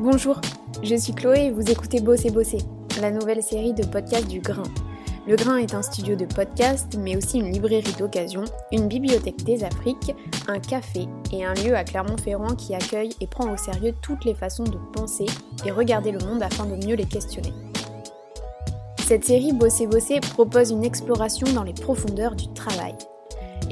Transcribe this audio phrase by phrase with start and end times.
[0.00, 0.40] Bonjour,
[0.82, 2.58] je suis Chloé et vous écoutez Bosser Bosser,
[3.00, 4.64] la nouvelle série de podcasts du Grain.
[5.26, 8.42] Le Grain est un studio de podcast, mais aussi une librairie d'occasion,
[8.72, 10.14] une bibliothèque des Afriques,
[10.48, 14.34] un café et un lieu à Clermont-Ferrand qui accueille et prend au sérieux toutes les
[14.34, 15.26] façons de penser
[15.64, 17.52] et regarder le monde afin de mieux les questionner.
[19.06, 22.96] Cette série Bosser Bosser propose une exploration dans les profondeurs du travail.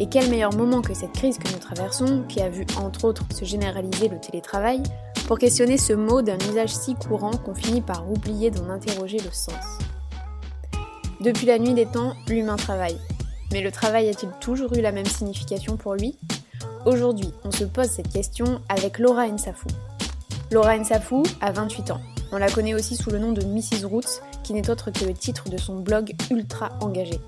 [0.00, 3.24] Et quel meilleur moment que cette crise que nous traversons, qui a vu entre autres
[3.34, 4.82] se généraliser le télétravail,
[5.26, 9.30] pour questionner ce mot d'un usage si courant qu'on finit par oublier d'en interroger le
[9.30, 9.78] sens.
[11.20, 12.96] Depuis la nuit des temps, l'humain travaille.
[13.52, 16.16] Mais le travail a-t-il toujours eu la même signification pour lui?
[16.86, 19.68] Aujourd'hui, on se pose cette question avec Laura Nsafou.
[20.50, 22.00] Laura Nsafou a 28 ans.
[22.32, 23.84] On la connaît aussi sous le nom de Mrs.
[23.84, 27.20] Roots, qui n'est autre que le titre de son blog ultra engagé.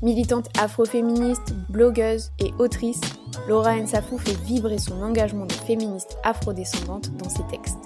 [0.00, 3.00] Militante afroféministe, blogueuse et autrice,
[3.48, 7.78] Laura Nsafou fait vibrer son engagement de féministe afrodescendante dans ses textes.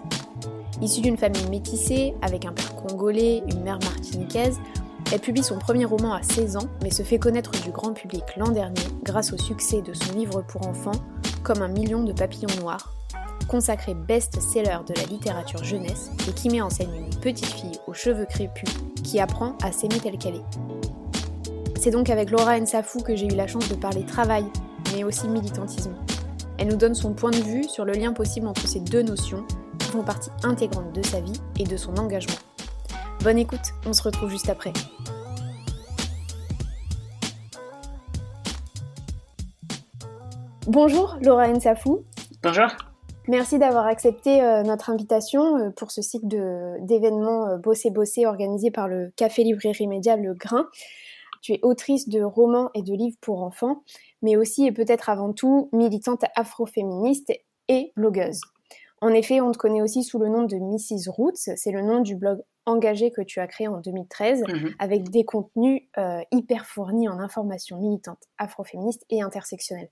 [0.82, 4.58] Issue d'une famille métissée, avec un père congolais, une mère martiniquaise,
[5.10, 8.24] elle publie son premier roman à 16 ans, mais se fait connaître du grand public
[8.36, 10.92] l'an dernier grâce au succès de son livre pour enfants,
[11.42, 12.94] Comme un million de papillons noirs,
[13.48, 17.94] consacré best-seller de la littérature jeunesse et qui met en scène une petite fille aux
[17.94, 18.70] cheveux crépus
[19.02, 20.91] qui apprend à s'aimer telle qu'elle est.
[21.82, 24.44] C'est donc avec Laura Nsafou que j'ai eu la chance de parler travail,
[24.94, 25.96] mais aussi militantisme.
[26.56, 29.44] Elle nous donne son point de vue sur le lien possible entre ces deux notions
[29.80, 32.36] qui font partie intégrante de sa vie et de son engagement.
[33.24, 34.72] Bonne écoute, on se retrouve juste après.
[40.68, 42.04] Bonjour Laura Nsafou.
[42.44, 42.68] Bonjour.
[43.26, 46.26] Merci d'avoir accepté euh, notre invitation euh, pour ce cycle
[46.80, 50.66] d'événements euh, Bosser Bosser organisé par le Café Librairie Média Le Grain.
[51.42, 53.82] Tu es autrice de romans et de livres pour enfants,
[54.22, 57.32] mais aussi et peut-être avant tout militante afroféministe
[57.68, 58.40] et blogueuse.
[59.02, 61.10] En effet, on te connaît aussi sous le nom de Mrs.
[61.10, 64.70] Roots, c'est le nom du blog engagé que tu as créé en 2013 mhm.
[64.78, 65.82] avec des contenus
[66.30, 69.90] hyper fournis en informations militantes afroféministes et intersectionnelles.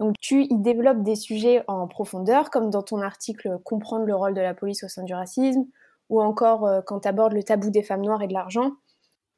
[0.00, 4.34] Donc tu y développes des sujets en profondeur, comme dans ton article Comprendre le rôle
[4.34, 5.64] de la police au sein du racisme,
[6.08, 8.72] ou encore euh, quand tu abordes le tabou des femmes noires et de l'argent,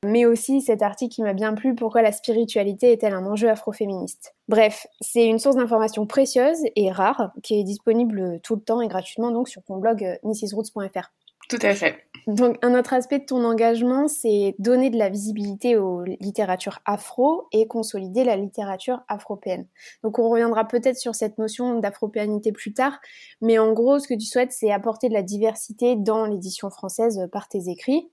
[0.04, 4.34] mais aussi cet article qui m'a bien plu, Pourquoi la spiritualité est-elle un enjeu afroféministe?
[4.48, 8.88] Bref, c'est une source d'information précieuse et rare qui est disponible tout le temps et
[8.88, 11.10] gratuitement donc sur ton blog euh, mrsroots.fr.
[11.48, 11.98] Tout à fait.
[12.28, 17.48] Donc un autre aspect de ton engagement, c'est donner de la visibilité aux littératures afro
[17.52, 19.66] et consolider la littérature afropéenne.
[20.04, 23.00] Donc on reviendra peut-être sur cette notion d'afropéanité plus tard,
[23.40, 27.28] mais en gros ce que tu souhaites, c'est apporter de la diversité dans l'édition française
[27.32, 28.08] par tes écrits.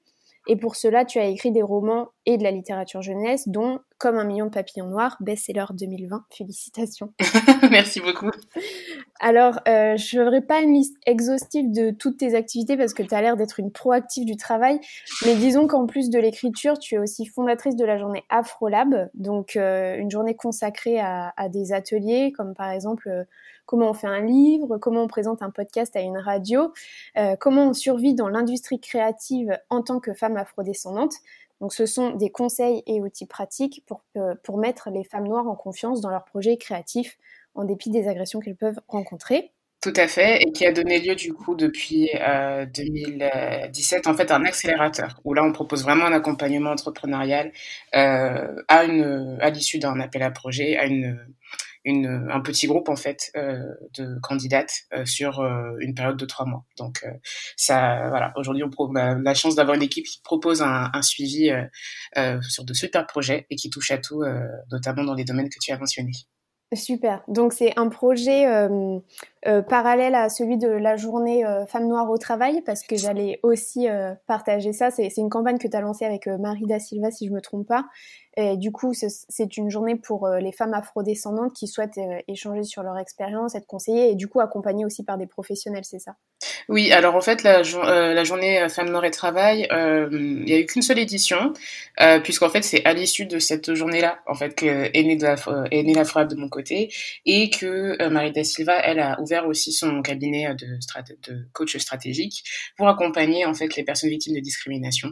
[0.48, 4.18] Et pour cela, tu as écrit des romans et de la littérature jeunesse, dont Comme
[4.18, 6.26] un million de papillons noirs, best-seller 2020.
[6.30, 7.14] Félicitations.
[7.72, 8.30] Merci beaucoup.
[9.20, 13.04] Alors, euh, je ne ferai pas une liste exhaustive de toutes tes activités parce que
[13.04, 14.80] tu as l'air d'être une proactive du travail.
[15.26, 19.56] Mais disons qu'en plus de l'écriture, tu es aussi fondatrice de la journée AfroLab, donc
[19.56, 23.24] euh, une journée consacrée à, à, des ateliers, comme par exemple euh,
[23.68, 26.74] comment on fait un livre, comment on présente un podcast à une radio,
[27.18, 31.14] euh, comment on survit dans l'industrie créative en tant que femme afrodescendante.
[31.62, 35.48] Donc ce sont des conseils et outils pratiques pour, euh, pour mettre les femmes noires
[35.48, 37.18] en confiance dans leurs projets créatifs
[37.54, 39.52] en dépit des agressions qu'elles peuvent rencontrer.
[39.82, 44.32] Tout à fait, et qui a donné lieu du coup depuis 2017 euh, en fait
[44.32, 47.52] un accélérateur où là on propose vraiment un accompagnement entrepreneurial
[47.92, 51.20] à à l'issue d'un appel à projet, à une
[51.88, 53.64] une, un petit groupe en fait euh,
[53.98, 56.66] de candidates euh, sur euh, une période de trois mois.
[56.78, 57.06] Donc
[57.56, 61.50] ça, voilà, aujourd'hui on a la chance d'avoir une équipe qui propose un, un suivi
[62.42, 64.24] sur de super projets et qui touche à tout,
[64.72, 66.12] notamment dans les domaines que tu as mentionnés.
[66.74, 67.24] Super.
[67.30, 69.00] Donc c'est un projet euh,
[69.48, 73.40] euh, parallèle à celui de la journée euh, Femmes Noires au travail parce que j'allais
[73.42, 73.88] aussi
[74.28, 74.92] partager ça.
[74.92, 77.68] C'est une campagne que tu as lancée avec Marie Da Silva si je me trompe
[77.68, 77.86] pas.
[78.36, 82.98] Et du coup, c'est une journée pour les femmes afrodescendantes qui souhaitent échanger sur leur
[82.98, 86.16] expérience, être conseillées et du coup accompagnées aussi par des professionnels, c'est ça?
[86.70, 90.66] Oui, alors en fait, la, la journée Femmes Noires et Travail, il n'y a eu
[90.66, 91.54] qu'une seule édition,
[92.24, 95.16] puisqu'en fait, c'est à l'issue de cette journée-là, en fait, qu'est née
[95.84, 96.92] née la de mon côté
[97.26, 100.78] et que euh, Marie Da Silva, elle a ouvert aussi son cabinet de,
[101.28, 102.44] de coach stratégique
[102.78, 105.12] pour accompagner en fait les personnes victimes de discrimination.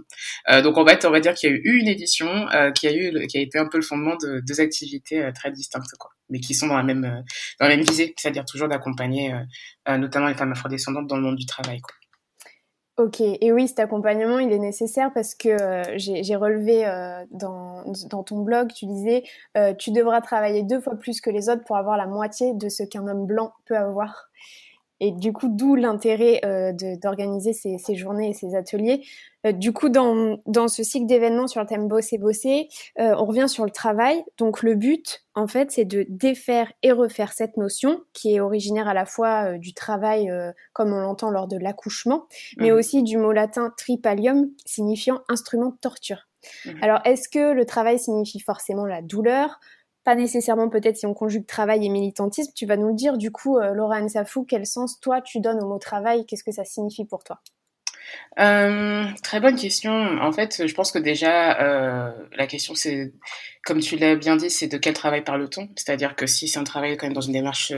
[0.49, 2.87] Euh, donc en fait, on va dire qu'il y a eu une édition euh, qui
[2.87, 5.85] a eu qui a été un peu le fondement de deux activités très distinctes
[6.29, 7.23] mais qui sont dans la même
[7.59, 9.31] dans la même visée, c'est-à-dire toujours d'accompagner
[9.87, 11.81] notamment les femmes afrodescendantes dans le monde du travail.
[12.97, 17.83] Ok, et oui, cet accompagnement, il est nécessaire parce que euh, j'ai relevé euh, dans,
[18.09, 19.23] dans, ton blog, tu disais,
[19.57, 22.69] euh, tu devras travailler deux fois plus que les autres pour avoir la moitié de
[22.69, 24.29] ce qu'un homme blanc peut avoir.
[25.01, 26.71] Et du coup, d'où l'intérêt euh,
[27.01, 29.05] d'organiser ces, ces, journées et ces ateliers.
[29.45, 32.69] Euh, du coup, dans, dans ce cycle d'événements sur le thème bosser, bosser,
[32.99, 34.23] euh, on revient sur le travail.
[34.37, 38.87] Donc, le but, en fait, c'est de défaire et refaire cette notion qui est originaire
[38.87, 40.31] à la fois du travail,
[40.71, 42.27] comme on l'entend lors de l'accouchement,
[42.57, 42.75] mais mmh.
[42.75, 46.27] aussi du mot latin tripalium, signifiant instrument de torture.
[46.65, 46.69] Mmh.
[46.81, 49.59] Alors, est-ce que le travail signifie forcément la douleur
[50.05, 52.51] pas nécessairement peut-être si on conjugue travail et militantisme.
[52.55, 55.61] Tu vas nous le dire du coup, euh, Laura Ansafou, quel sens toi tu donnes
[55.61, 56.25] au mot travail?
[56.25, 57.41] Qu'est-ce que ça signifie pour toi?
[58.39, 59.91] Euh, très bonne question.
[59.91, 63.13] En fait, je pense que déjà, euh, la question, c'est,
[63.65, 65.69] comme tu l'as bien dit, c'est de quel travail parle-t-on?
[65.75, 67.73] C'est-à-dire que si c'est un travail quand même dans une démarche,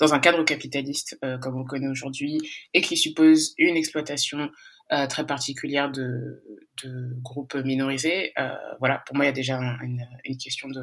[0.00, 2.38] dans un cadre capitaliste, comme on le connaît aujourd'hui,
[2.72, 4.50] et qui suppose une exploitation
[4.92, 6.42] euh, très particulière de,
[6.84, 8.32] de groupes minorisés.
[8.38, 10.82] Euh, voilà, pour moi, il y a déjà une, une question de,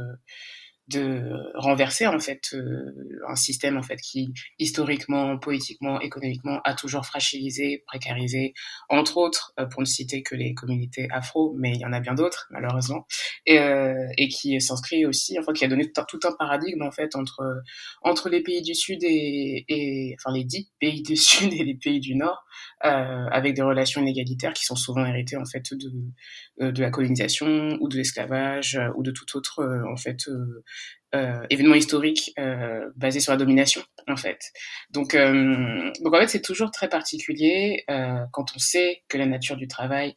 [0.89, 1.21] de
[1.55, 7.83] renverser en fait euh, un système en fait qui historiquement, politiquement, économiquement a toujours fragilisé,
[7.85, 8.53] précarisé,
[8.89, 11.99] entre autres euh, pour ne citer que les communautés afro, mais il y en a
[11.99, 13.05] bien d'autres malheureusement,
[13.45, 17.15] et, euh, et qui s'inscrit aussi, enfin qui a donné tout un, paradigme en fait
[17.15, 17.61] entre
[18.01, 21.75] entre les pays du Sud et, et enfin les dix pays du Sud et les
[21.75, 22.45] pays du Nord,
[22.81, 25.91] avec des relations inégalitaires qui sont souvent héritées en fait de
[26.59, 30.27] de la colonisation ou de l'esclavage ou de tout autre en fait
[31.15, 34.51] euh, événement historique euh, basé sur la domination en fait.
[34.91, 39.25] Donc, euh, donc en fait c'est toujours très particulier euh, quand on sait que la
[39.25, 40.15] nature du travail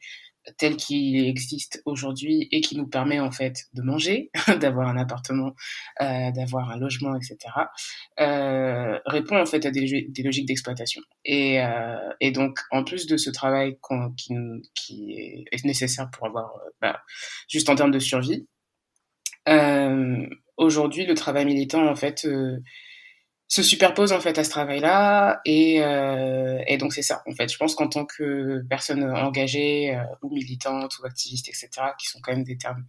[0.59, 4.29] tel qu'il existe aujourd'hui et qui nous permet en fait de manger,
[4.61, 5.55] d'avoir un appartement,
[6.00, 7.37] d'avoir un logement, etc.,
[9.06, 11.00] répond en fait à des, logiques d'exploitation.
[11.25, 11.61] Et,
[12.19, 13.79] et, donc en plus de ce travail
[14.17, 14.35] qui,
[14.75, 17.05] qui, est nécessaire pour avoir, bah,
[17.49, 18.49] juste en termes de survie,
[20.62, 22.59] aujourd'hui, le travail militant, en fait, euh,
[23.49, 25.41] se superpose en fait à ce travail-là.
[25.44, 27.53] Et, euh, et donc c'est ça en fait.
[27.53, 32.20] Je pense qu'en tant que personne engagée euh, ou militante ou activiste etc qui sont
[32.23, 32.87] quand même des termes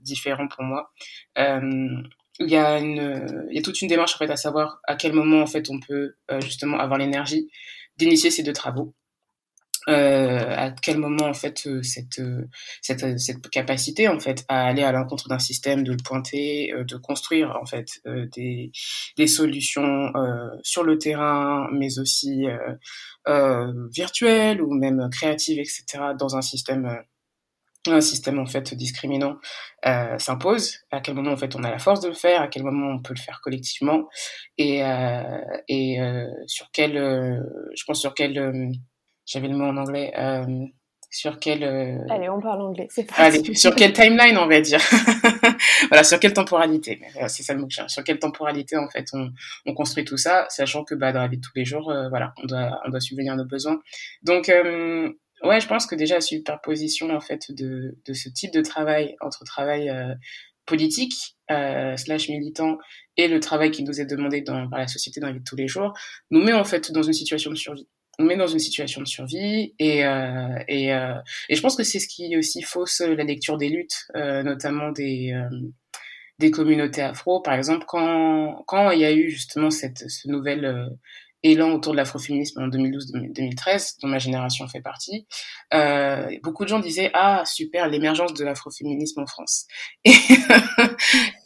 [0.00, 0.90] différents pour moi
[1.36, 4.96] il y a une il y a toute une démarche en fait à savoir à
[4.96, 7.50] quel moment en fait on peut justement avoir l'énergie
[7.98, 8.94] d'initier ces deux travaux
[9.88, 12.48] euh, à quel moment en fait euh, cette, euh,
[12.82, 16.96] cette, cette capacité en fait à aller à l'encontre d'un système, de le pointer, de
[16.96, 18.00] construire en fait
[18.36, 18.70] des,
[19.16, 20.12] des solutions
[20.62, 22.46] sur le terrain, mais aussi
[23.92, 25.84] virtuelles ou même créatives, etc.
[26.18, 26.98] dans un système
[27.86, 29.38] un système en fait discriminant
[29.86, 32.48] euh, s'impose, à quel moment en fait on a la force de le faire, à
[32.48, 34.08] quel moment on peut le faire collectivement
[34.58, 38.72] et, euh, et euh, sur quel, je pense sur quel
[39.28, 40.12] j'avais le mot en anglais.
[40.18, 40.66] Euh,
[41.10, 44.80] sur quel euh, allez on parle anglais c'est allez sur quelle timeline on va dire.
[45.88, 47.00] Voilà sur quelle temporalité.
[47.28, 49.30] C'est ça le mot que sur quelle temporalité en fait on,
[49.64, 52.08] on, construit tout ça sachant que bah dans la vie de tous les jours euh,
[52.10, 53.80] voilà on doit on doit subvenir à nos besoins.
[54.22, 55.10] Donc euh,
[55.44, 59.16] ouais je pense que déjà la superposition en fait de de ce type de travail
[59.20, 59.90] entre travail
[60.66, 61.14] politique
[61.48, 62.76] slash militant
[63.16, 65.44] et le travail qui nous est demandé dans par la société dans la vie de
[65.44, 65.94] tous les jours
[66.30, 69.06] nous met en fait dans une situation de survie on met dans une situation de
[69.06, 71.14] survie et euh, et, euh,
[71.48, 74.90] et je pense que c'est ce qui aussi fausse la lecture des luttes, euh, notamment
[74.90, 75.58] des euh,
[76.38, 77.40] des communautés afro.
[77.40, 80.88] Par exemple, quand quand il y a eu justement cette ce nouvel euh,
[81.42, 85.26] élan autour de l'afroféminisme en 2012-2013, dont ma génération fait partie,
[85.74, 89.66] euh, beaucoup de gens disaient ah super l'émergence de l'afroféminisme en France.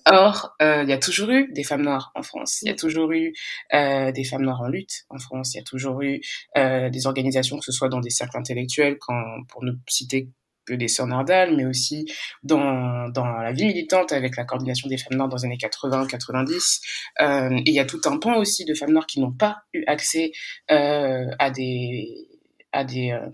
[0.07, 2.75] Or, euh, il y a toujours eu des femmes noires en France, il y a
[2.75, 3.33] toujours eu
[3.73, 6.21] euh, des femmes noires en lutte en France, il y a toujours eu
[6.57, 10.29] euh, des organisations, que ce soit dans des cercles intellectuels, quand, pour ne citer
[10.67, 12.07] que des sœurs Nardal, mais aussi
[12.43, 16.81] dans, dans la vie militante avec la coordination des femmes noires dans les années 80-90.
[17.21, 19.85] Euh, il y a tout un pan aussi de femmes noires qui n'ont pas eu
[19.87, 20.33] accès
[20.71, 22.29] euh, à des
[22.73, 23.29] à des euh,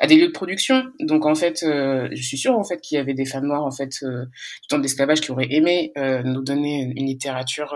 [0.00, 0.84] à des lieux de production.
[0.98, 3.64] Donc en fait, euh, je suis sûre en fait qu'il y avait des femmes noires
[3.64, 7.74] en fait euh, du temps de l'esclavage qui auraient aimé euh, nous donner une littérature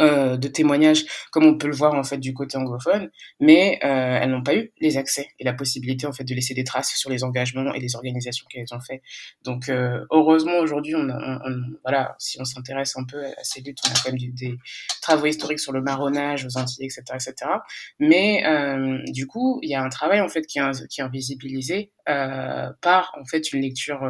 [0.00, 3.10] euh, de témoignages, comme on peut le voir en fait du côté anglophone,
[3.40, 6.54] mais euh, elles n'ont pas eu les accès et la possibilité en fait de laisser
[6.54, 9.02] des traces sur les engagements et les organisations qu'elles ont fait.
[9.42, 13.78] Donc euh, heureusement aujourd'hui, on, on, voilà, si on s'intéresse un peu à ces luttes,
[13.86, 14.58] on a quand même des
[15.00, 17.50] travaux historiques sur le marronnage aux Antilles, etc., etc.
[17.98, 21.04] Mais euh, du coup, il y a un travail en fait qui est, qui est
[21.04, 24.02] invisibilisé euh, par en fait une lecture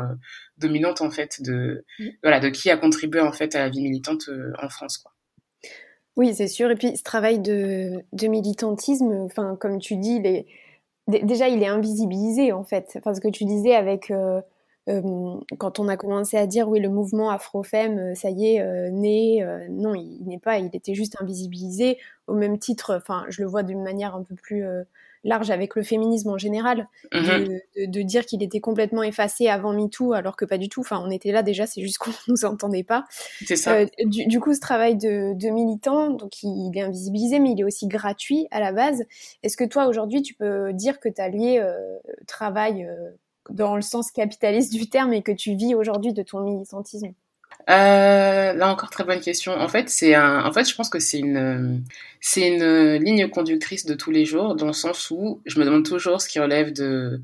[0.58, 2.08] dominante en fait de mmh.
[2.22, 4.28] voilà de qui a contribué en fait à la vie militante
[4.60, 5.15] en France quoi.
[6.16, 6.70] Oui, c'est sûr.
[6.70, 10.44] Et puis ce travail de, militantisme, enfin, comme tu dis, il
[11.26, 12.94] déjà, il est invisibilisé en fait.
[12.96, 14.12] Enfin, ce que tu disais avec
[15.58, 19.94] quand on a commencé à dire oui, le mouvement Afrofem, ça y est, né, non,
[19.94, 22.94] il, n'est pas, il était juste invisibilisé au même titre.
[22.96, 24.64] Enfin, je le vois d'une manière un peu plus
[25.26, 28.04] large avec le féminisme en général, de, mhm.
[28.04, 30.80] dire qu'il était complètement effacé avant MeToo, alors que pas du tout.
[30.80, 33.04] Enfin, on était là déjà, c'est juste qu'on nous entendait pas.
[33.44, 33.74] C'est ça.
[33.74, 37.64] Euh, du, coup, ce travail de, de, militant, donc il, est invisibilisé, mais il est
[37.64, 39.02] aussi gratuit à la base.
[39.42, 41.76] Est-ce que toi, aujourd'hui, tu peux dire que tu as lié euh,
[42.26, 43.10] travail euh,
[43.50, 47.12] dans le sens capitaliste du terme et que tu vis aujourd'hui de ton militantisme?
[47.68, 49.52] Euh, là encore très bonne question.
[49.52, 51.84] En fait, c'est un, en fait, je pense que c'est une,
[52.20, 55.84] c'est une ligne conductrice de tous les jours, dans le sens où je me demande
[55.84, 57.20] toujours ce qui relève de,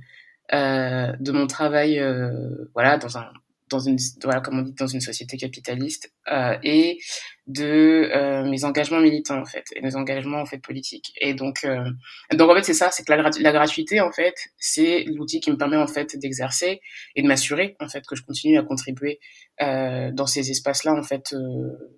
[0.52, 2.30] euh, de mon travail, euh,
[2.74, 3.30] voilà, dans un,
[3.72, 6.98] dans une, voilà, comme on dans une société capitaliste, euh, et
[7.46, 11.12] de euh, mes engagements militants en fait, et mes engagements en fait politiques.
[11.20, 11.90] Et donc, euh,
[12.32, 15.50] donc en fait c'est ça, c'est que la, la, gratuité en fait, c'est l'outil qui
[15.50, 16.80] me permet en fait d'exercer
[17.16, 19.18] et de m'assurer en fait que je continue à contribuer
[19.60, 21.34] dans ces espaces-là en fait,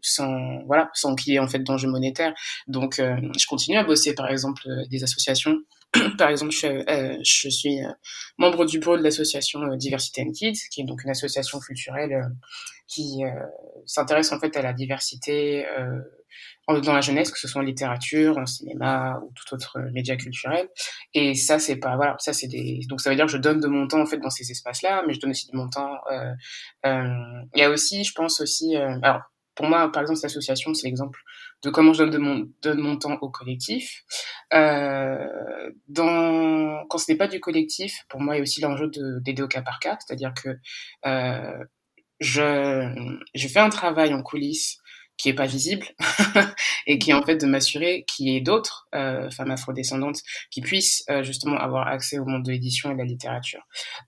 [0.03, 2.35] sans voilà, sans qu'il y ait en fait d'enjeux monétaires.
[2.67, 5.57] Donc, je continue à bosser par exemple des associations
[6.19, 7.89] par exemple, je, euh, suis euh,
[8.39, 12.31] membre du bureau de l'association euh, Diversity and Kids, qui est donc une association culturelle
[12.87, 13.23] qui
[13.87, 15.65] s'intéresse en fait à la diversité
[16.69, 20.69] dans la jeunesse, que ce soit en littérature, en cinéma ou tout autre média culturel.
[21.15, 23.59] Et ça, c'est pas voilà, ça c'est des donc ça veut dire que je donne
[23.59, 25.99] de mon temps en fait dans ces espaces-là, mais je donne aussi de mon temps.
[26.85, 29.23] Il y a aussi, je pense aussi, alors
[29.55, 31.19] pour moi, par exemple, cette association, c'est l'exemple
[31.65, 34.05] de comment je donne, mon, temps au collectif.
[34.53, 35.27] Euh,
[35.97, 38.91] quand ce n'est pas du collectif, pour moi, il y a aussi l'enjeu
[39.23, 40.51] d'aider au cas par cas, c'est-à-dire que
[41.07, 41.65] euh,
[42.21, 44.79] je fais un travail en coulisses
[45.17, 45.87] qui est pas visible
[46.87, 50.61] et qui est en fait de m'assurer qu'il y ait d'autres euh, femmes afrodescendantes qui
[50.61, 53.63] puissent euh, justement avoir accès au monde de l'édition et de la littérature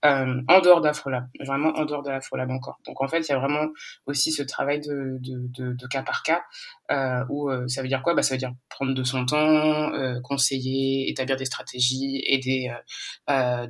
[0.05, 2.79] euh, en dehors d'Afrolab vraiment en dehors de l'Afrolab encore.
[2.85, 3.67] Donc en fait il y a vraiment
[4.05, 6.43] aussi ce travail de, de, de, de cas par cas
[6.91, 8.13] euh, où euh, ça veut dire quoi?
[8.13, 12.71] Bah ça veut dire prendre de son temps euh, conseiller établir des stratégies aider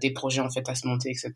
[0.01, 1.31] des projets en fait à se monter etc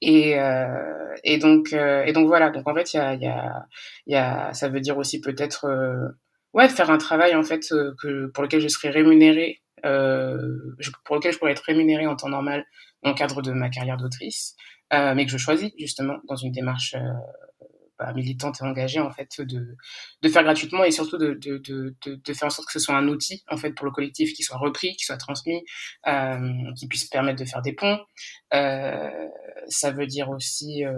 [0.00, 2.50] et, euh, et donc euh, et donc voilà.
[2.50, 3.66] Donc en fait il y a y a
[4.06, 6.08] y a ça veut dire aussi peut-être euh,
[6.54, 11.32] ouais faire un travail en fait euh, que pour lequel je serais rémunérée pour lequel
[11.32, 12.66] je pourrais être rémunérée en temps normal
[13.04, 14.56] dans le cadre de ma carrière d'autrice
[14.90, 16.96] mais que je choisis justement dans une démarche
[17.98, 19.76] bah, militante et engagée en fait de,
[20.22, 22.94] de faire gratuitement et surtout de, de, de, de, faire en sorte que ce soit
[22.94, 25.64] un outil en fait pour le collectif qui soit repris, qui soit transmis,
[26.06, 26.38] euh,
[26.76, 27.98] qui puisse permettre de faire des ponts.
[28.54, 29.10] Euh,
[29.68, 30.92] ça veut dire aussi euh,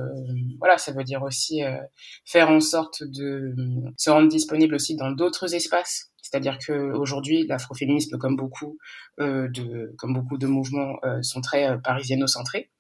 [0.59, 1.79] voilà, ça veut dire aussi euh,
[2.25, 3.55] faire en sorte de
[3.97, 8.79] se rendre disponible aussi dans d'autres espaces c'est-à-dire que aujourd'hui, l'afroféminisme, comme beaucoup
[9.21, 12.71] euh, de comme beaucoup de mouvements, euh, sont très euh, parisiano-centrés.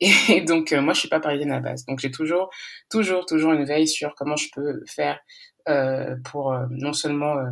[0.00, 1.84] Et donc, euh, moi, je suis pas parisienne à la base.
[1.86, 2.50] Donc, j'ai toujours,
[2.90, 5.18] toujours, toujours une veille sur comment je peux faire
[5.68, 7.50] euh, pour non seulement euh,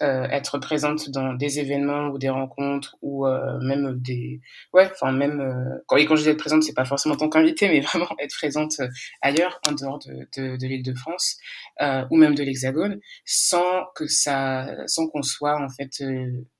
[0.00, 4.40] être présente dans des événements ou des rencontres ou euh, même des
[4.72, 7.28] ouais enfin même euh, quand, et quand je dis être présente c'est pas forcément tant
[7.28, 8.74] qu'invitée mais vraiment être présente
[9.22, 11.38] ailleurs en dehors de, de, de l'île de France
[12.10, 16.02] ou même de l'Hexagone sans que ça sans qu'on soit en fait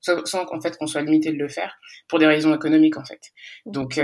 [0.01, 1.77] sans, qu'en fait qu'on soit limité de le faire
[2.07, 3.21] pour des raisons économiques en fait.
[3.65, 3.99] Donc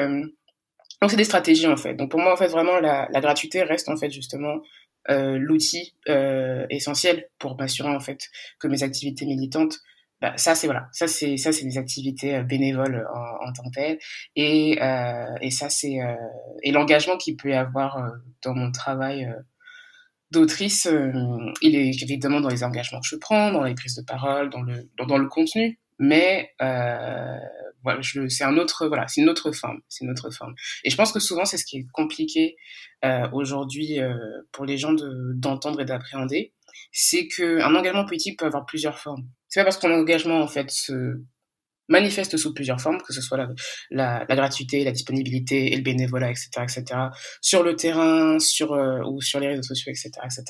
[1.02, 1.94] donc c'est des stratégies en fait.
[1.94, 4.60] Donc pour moi en fait vraiment la, la gratuité reste en fait justement euh,
[5.10, 9.80] l'outil euh, essentiel pour m'assurer en fait que mes activités militantes
[10.22, 13.64] bah, ça c'est voilà ça c'est ça c'est des activités euh, bénévoles en, en tant
[13.64, 14.00] que telles.
[14.36, 16.16] Et euh, et ça c'est euh,
[16.64, 18.10] et l'engagement qu'il peut y avoir euh,
[18.44, 19.30] dans mon travail
[20.32, 20.88] d'autrice
[21.62, 24.62] il est évidemment dans les engagements que je prends dans les prises de parole dans
[24.62, 27.38] le dans le contenu mais euh,
[27.84, 30.56] voilà, c'est un autre, voilà, c'est une autre forme, c'est une autre forme.
[30.84, 32.56] Et je pense que souvent c'est ce qui est compliqué
[33.04, 34.16] euh, aujourd'hui euh,
[34.52, 36.54] pour les gens d'entendre et d'appréhender,
[36.92, 39.28] c'est que un engagement politique peut avoir plusieurs formes.
[39.48, 41.22] C'est pas parce que ton engagement en fait se
[41.88, 43.48] manifeste sous plusieurs formes, que ce soit la,
[43.92, 46.84] la, la, gratuité, la disponibilité et le bénévolat, etc., etc.,
[47.42, 50.44] sur le terrain, sur euh, ou sur les réseaux sociaux, etc., etc.,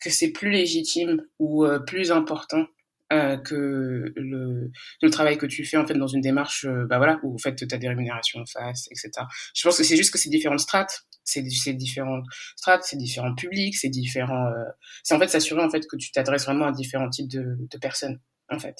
[0.00, 2.66] que c'est plus légitime ou euh, plus important
[3.12, 4.70] euh, que le,
[5.02, 7.38] le travail que tu fais en fait dans une démarche euh, bah voilà où en
[7.38, 10.30] fait tu as des rémunérations en face etc je pense que c'est juste que c'est
[10.30, 11.06] différentes strates.
[11.24, 11.42] C'est
[11.74, 12.24] différentes
[12.56, 14.64] strates c'est différents publics c'est différents euh,
[15.02, 17.78] c'est en fait s'assurer en fait que tu t'adresses vraiment à différents types de, de
[17.78, 18.76] personnes en fait.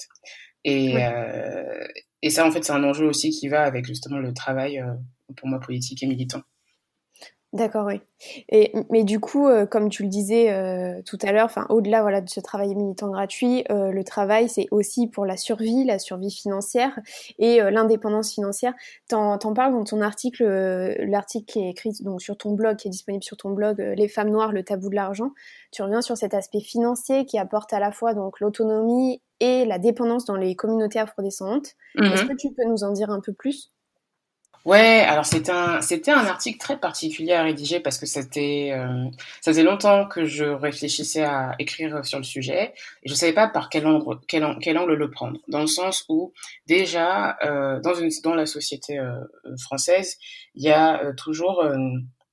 [0.63, 1.01] Et oui.
[1.01, 1.87] euh,
[2.21, 4.93] et ça en fait c'est un enjeu aussi qui va avec justement le travail euh,
[5.35, 6.41] pour moi politique et militant
[7.53, 7.99] D'accord, oui.
[8.47, 12.01] Et, mais du coup, euh, comme tu le disais euh, tout à l'heure, enfin, au-delà
[12.01, 15.99] voilà, de ce travail militant gratuit, euh, le travail, c'est aussi pour la survie, la
[15.99, 16.97] survie financière
[17.39, 18.73] et l'indépendance financière.
[19.09, 20.45] T'en, t'en parles dans ton article,
[20.99, 24.07] l'article qui est écrit donc, sur ton blog, qui est disponible sur ton blog, Les
[24.07, 25.31] femmes noires, le tabou de l'argent.
[25.71, 29.77] Tu reviens sur cet aspect financier qui apporte à la fois donc l'autonomie et la
[29.77, 31.73] dépendance dans les communautés afrodescendantes.
[31.97, 32.13] Mm-hmm.
[32.13, 33.71] Est-ce que tu peux nous en dire un peu plus?
[34.63, 39.09] Ouais, alors c'était un un article très particulier à rédiger parce que c'était euh,
[39.41, 43.47] ça faisait longtemps que je réfléchissais à écrire sur le sujet et je savais pas
[43.47, 45.39] par quel angle quel, angle le prendre.
[45.47, 46.31] Dans le sens où
[46.67, 49.15] déjà euh, dans une dans la société euh,
[49.59, 50.17] française
[50.53, 51.63] il y a euh, toujours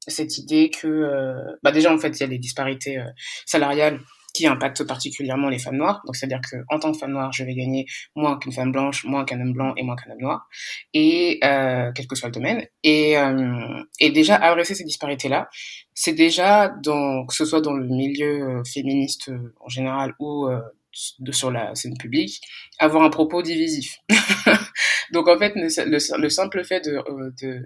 [0.06, 2.99] cette idée que bah déjà en fait il y a des disparités
[3.47, 4.00] salariales
[4.47, 6.02] impacte particulièrement les femmes noires.
[6.07, 9.04] Donc, c'est-à-dire que en tant que femme noire, je vais gagner moins qu'une femme blanche,
[9.04, 10.49] moins qu'un homme blanc et moins qu'un homme noir,
[10.95, 12.66] et euh, quel que soit le domaine.
[12.83, 15.49] Et, euh, et déjà adresser ces disparités-là,
[15.95, 19.30] c'est déjà dans que ce soit dans le milieu euh, féministe
[19.61, 20.49] en général ou
[20.92, 22.40] sur la scène publique,
[22.78, 23.99] avoir un propos divisif.
[25.12, 27.02] Donc en fait, le, le simple fait de,
[27.40, 27.64] de,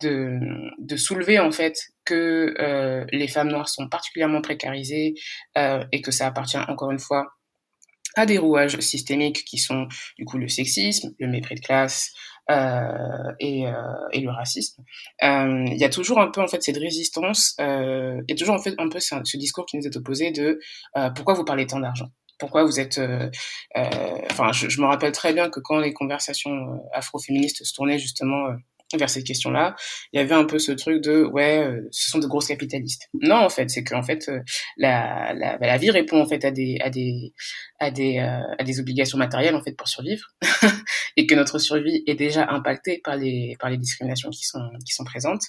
[0.00, 0.38] de,
[0.78, 5.14] de, soulever en fait que euh, les femmes noires sont particulièrement précarisées
[5.56, 7.32] euh, et que ça appartient encore une fois
[8.14, 9.88] à des rouages systémiques qui sont
[10.18, 12.12] du coup le sexisme, le mépris de classe
[12.50, 13.72] euh, et, euh,
[14.12, 14.82] et, le racisme.
[15.22, 18.74] Euh, il y a toujours un peu en fait cette résistance et toujours en fait
[18.78, 20.58] un peu ce discours qui nous est opposé de
[21.14, 22.08] pourquoi vous parlez tant d'argent?
[22.42, 23.00] Pourquoi vous êtes
[24.32, 28.48] enfin je, je, me rappelle très bien que quand les conversations afroféministes se tournaient justement
[28.96, 29.74] vers cette question-là,
[30.12, 33.08] il y avait un peu ce truc de ouais, euh, ce sont de grosses capitalistes.
[33.14, 34.40] Non, en fait, c'est qu'en fait euh,
[34.76, 37.32] la, la, bah, la vie répond en fait à des à des
[37.80, 40.26] à des euh, à des obligations matérielles en fait pour survivre
[41.16, 44.92] et que notre survie est déjà impactée par les par les discriminations qui sont qui
[44.92, 45.42] sont présentes.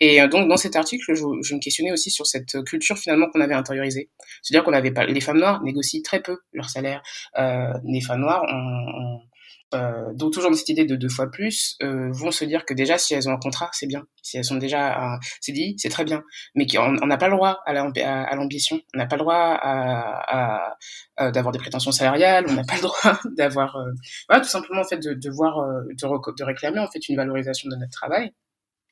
[0.00, 3.40] Et donc dans cet article, je, je me questionnais aussi sur cette culture finalement qu'on
[3.40, 4.10] avait intériorisée,
[4.42, 7.02] c'est-à-dire qu'on avait pas les femmes noires négocient très peu leur salaire,
[7.38, 9.20] euh, les femmes noires ont
[9.74, 12.98] euh, donc toujours cette idée de deux fois plus, euh, vont se dire que déjà
[12.98, 14.04] si elles ont un contrat, c'est bien.
[14.22, 16.22] Si elles sont déjà c'est dit, c'est très bien.
[16.54, 17.72] Mais qu'on n'a pas le droit à
[18.34, 20.76] l'ambition, on n'a pas le droit à,
[21.16, 23.92] à, d'avoir des prétentions salariales, on n'a pas le droit d'avoir, euh,
[24.28, 27.16] voilà, tout simplement en fait de, de voir, euh, de, de, réclamer en fait une
[27.16, 28.32] valorisation de notre travail.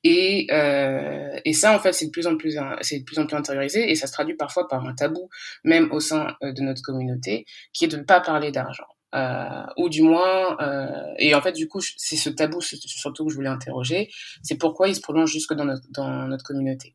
[0.05, 3.27] Et, euh, et ça, en fait, c'est de plus en plus, c'est de plus en
[3.27, 5.29] plus intériorisé, et ça se traduit parfois par un tabou,
[5.65, 8.87] même au sein de notre communauté, qui est de ne pas parler d'argent.
[9.15, 13.31] Euh, ou du moins, euh, et en fait, du coup, c'est ce tabou surtout que
[13.31, 14.11] je voulais interroger,
[14.43, 16.95] c'est pourquoi il se prolonge jusque dans notre, dans notre communauté.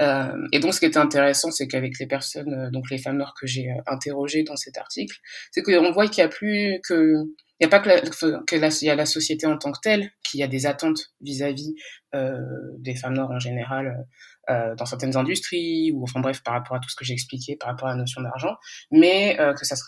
[0.00, 3.18] Euh, et donc, ce qui était intéressant, c'est qu'avec les personnes, euh, donc les femmes
[3.18, 5.16] noires que j'ai euh, interrogées dans cet article,
[5.52, 7.14] c'est qu'on voit qu'il n'y a plus que,
[7.60, 9.78] il n'y a pas que, la, que la, y a la société en tant que
[9.80, 11.76] telle, qui a des attentes vis-à-vis
[12.14, 12.40] euh,
[12.78, 14.04] des femmes noires en général,
[14.50, 17.56] euh, dans certaines industries, ou enfin bref, par rapport à tout ce que j'ai expliqué,
[17.56, 18.56] par rapport à la notion d'argent,
[18.90, 19.84] mais euh, que ça se,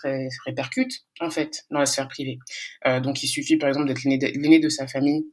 [0.47, 2.38] répercute en fait dans la sphère privée.
[2.87, 5.25] Euh, donc il suffit par exemple d'être l'aîné de, sa famille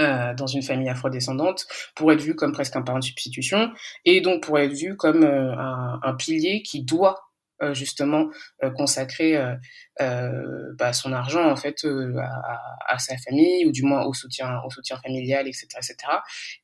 [0.00, 3.70] euh, dans une famille afrodescendante pour être vu comme presque un parent de substitution
[4.06, 7.29] et donc pour être vu comme euh, un, pilier qui doit
[7.72, 8.28] justement
[8.62, 14.04] euh, consacrer euh, bah, son argent en fait à, à, sa famille ou du moins
[14.04, 15.96] au soutien au soutien familial etc etc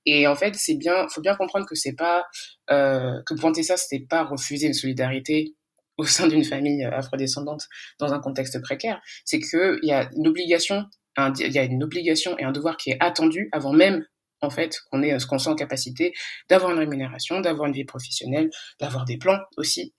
[0.07, 2.25] et en fait c'est bien faut bien comprendre que c'est pas
[2.69, 5.55] que pointer ça c'était pas refuser une solidarité
[5.99, 10.85] au sein d'une famille afrodescendante dans un contexte précaire, c'est qu'il y a une obligation,
[11.19, 14.05] il y a une obligation et un devoir qui est attendu avant même
[14.43, 16.13] en fait qu'on ait qu'on soit en capacité
[16.49, 19.95] d'avoir une rémunération, d'avoir une vie professionnelle, d'avoir des plans aussi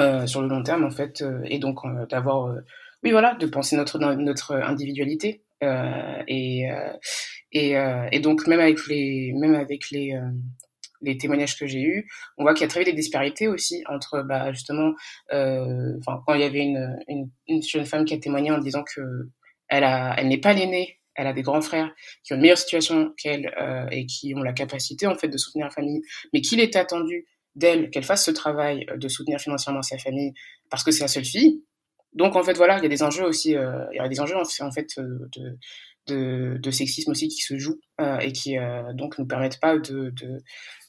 [0.00, 2.54] euh, sur le long terme en fait euh, et donc euh, d'avoir
[3.02, 5.42] oui voilà de penser notre notre individualité
[6.28, 6.68] et
[7.52, 7.74] et,
[8.12, 10.18] et donc même avec les même avec les
[11.00, 13.84] les témoignages que j'ai eus, on voit qu'il y a très vite des disparités aussi
[13.88, 14.94] entre bah, justement,
[15.32, 18.82] euh, quand il y avait une, une, une, jeune femme qui a témoigné en disant
[18.82, 19.28] que
[19.68, 22.58] elle a, elle n'est pas l'aînée, elle a des grands frères qui ont une meilleure
[22.58, 26.02] situation qu'elle euh, et qui ont la capacité en fait de soutenir la famille,
[26.32, 30.32] mais qu'il est attendu d'elle qu'elle fasse ce travail euh, de soutenir financièrement sa famille
[30.70, 31.62] parce que c'est la seule fille.
[32.12, 34.20] Donc en fait voilà, il y a des enjeux aussi, euh, il y a des
[34.20, 35.58] enjeux en fait euh, de,
[36.06, 39.78] de, de sexisme aussi qui se jouent euh, et qui euh, donc nous permettent pas
[39.78, 40.38] de, de,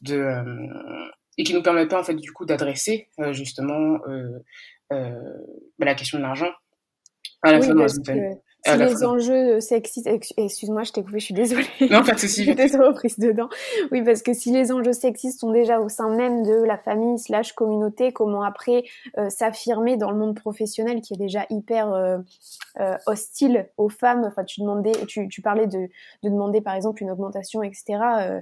[0.01, 3.97] de euh, et qui nous permettent pas en fait du coup d'adresser justement
[4.89, 5.10] bah,
[5.80, 6.51] la question de l'argent
[7.41, 11.25] à la oui, fois dans une si les enjeux sexistes, excuse-moi, je t'ai coupé, je
[11.25, 11.65] suis désolée.
[11.91, 12.43] Non, pas de souci.
[12.45, 13.49] J'étais trop prise dedans.
[13.91, 17.19] Oui, parce que si les enjeux sexistes sont déjà au sein même de la famille
[17.19, 18.84] slash communauté, comment après
[19.17, 22.17] euh, s'affirmer dans le monde professionnel qui est déjà hyper euh,
[22.80, 24.23] euh, hostile aux femmes?
[24.25, 25.89] Enfin, tu demandais, tu, tu parlais de,
[26.23, 28.41] de, demander par exemple une augmentation, etc.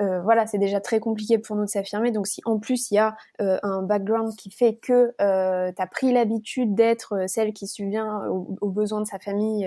[0.00, 2.10] Euh, voilà, c'est déjà très compliqué pour nous de s'affirmer.
[2.10, 5.86] Donc si en plus il y a un background qui fait que euh, tu as
[5.86, 9.63] pris l'habitude d'être celle qui subvient aux, aux, besoins de sa famille,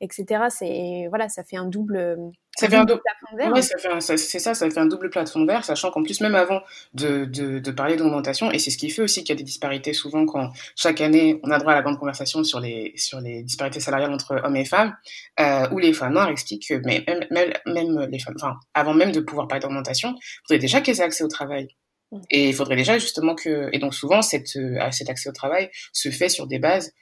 [0.00, 0.44] etc.
[0.50, 3.52] C'est voilà, ça fait un double ça fait un double plafond vert.
[3.54, 6.60] Oui, c'est ça, ça fait un double plafond vert, sachant qu'en plus, même avant
[6.92, 9.44] de, de, de parler d'augmentation, et c'est ce qui fait aussi qu'il y a des
[9.44, 13.20] disparités souvent quand chaque année on a droit à la grande conversation sur les, sur
[13.20, 14.94] les disparités salariales entre hommes et femmes,
[15.38, 18.94] euh, où les femmes noires expliquent que mais même, même, même les femmes, enfin, avant
[18.94, 21.68] même de pouvoir parler d'augmentation, il faudrait déjà qu'elles aient accès au travail.
[22.12, 22.20] Mm.
[22.30, 25.70] Et il faudrait déjà justement que, et donc souvent, cette, euh, cet accès au travail
[25.92, 26.92] se fait sur des bases euh,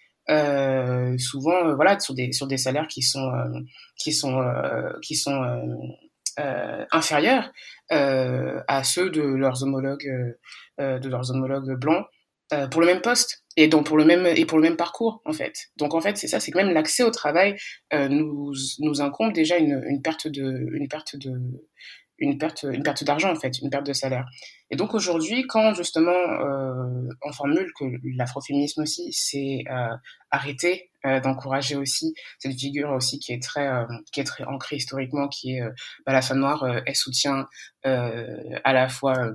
[1.19, 3.61] souvent euh, voilà sur des sur des salaires qui sont euh,
[3.97, 4.39] qui sont
[5.03, 5.43] qui sont
[6.93, 7.51] inférieurs
[7.91, 10.37] à ceux de leurs homologues
[10.79, 12.07] de leurs homologues blancs
[12.71, 15.33] pour le même poste et donc pour le même et pour le même parcours en
[15.33, 15.55] fait.
[15.77, 17.57] Donc en fait c'est ça, c'est que même l'accès au travail
[17.93, 21.33] nous nous incombe déjà une, une perte de une perte de
[22.19, 24.27] une perte, une perte d'argent en fait, une perte de salaire.
[24.71, 27.85] Et donc aujourd'hui, quand justement euh, on formule que
[28.17, 29.95] l'afroféminisme aussi, c'est euh,
[30.31, 34.77] arrêter euh, d'encourager aussi cette figure aussi qui est très euh, qui est très ancrée
[34.77, 35.71] historiquement, qui est euh,
[36.05, 37.47] bah, la femme noire, elle soutient
[37.85, 39.31] à la fois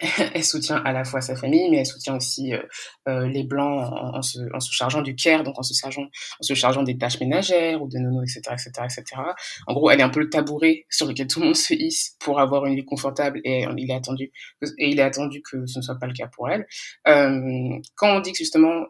[0.34, 2.62] elle soutient à la fois sa famille, mais elle soutient aussi euh,
[3.08, 6.42] euh les blancs en, se, en, se, chargeant du care, donc en se chargeant, en
[6.42, 9.22] se chargeant des tâches ménagères ou des nonos, etc., etc., etc.
[9.66, 12.16] En gros, elle est un peu le tabouret sur lequel tout le monde se hisse
[12.20, 14.32] pour avoir une vie confortable, et il est attendu,
[14.78, 16.66] et il est attendu que ce ne soit pas le cas pour elle.
[17.08, 18.86] Euh, quand on dit que justement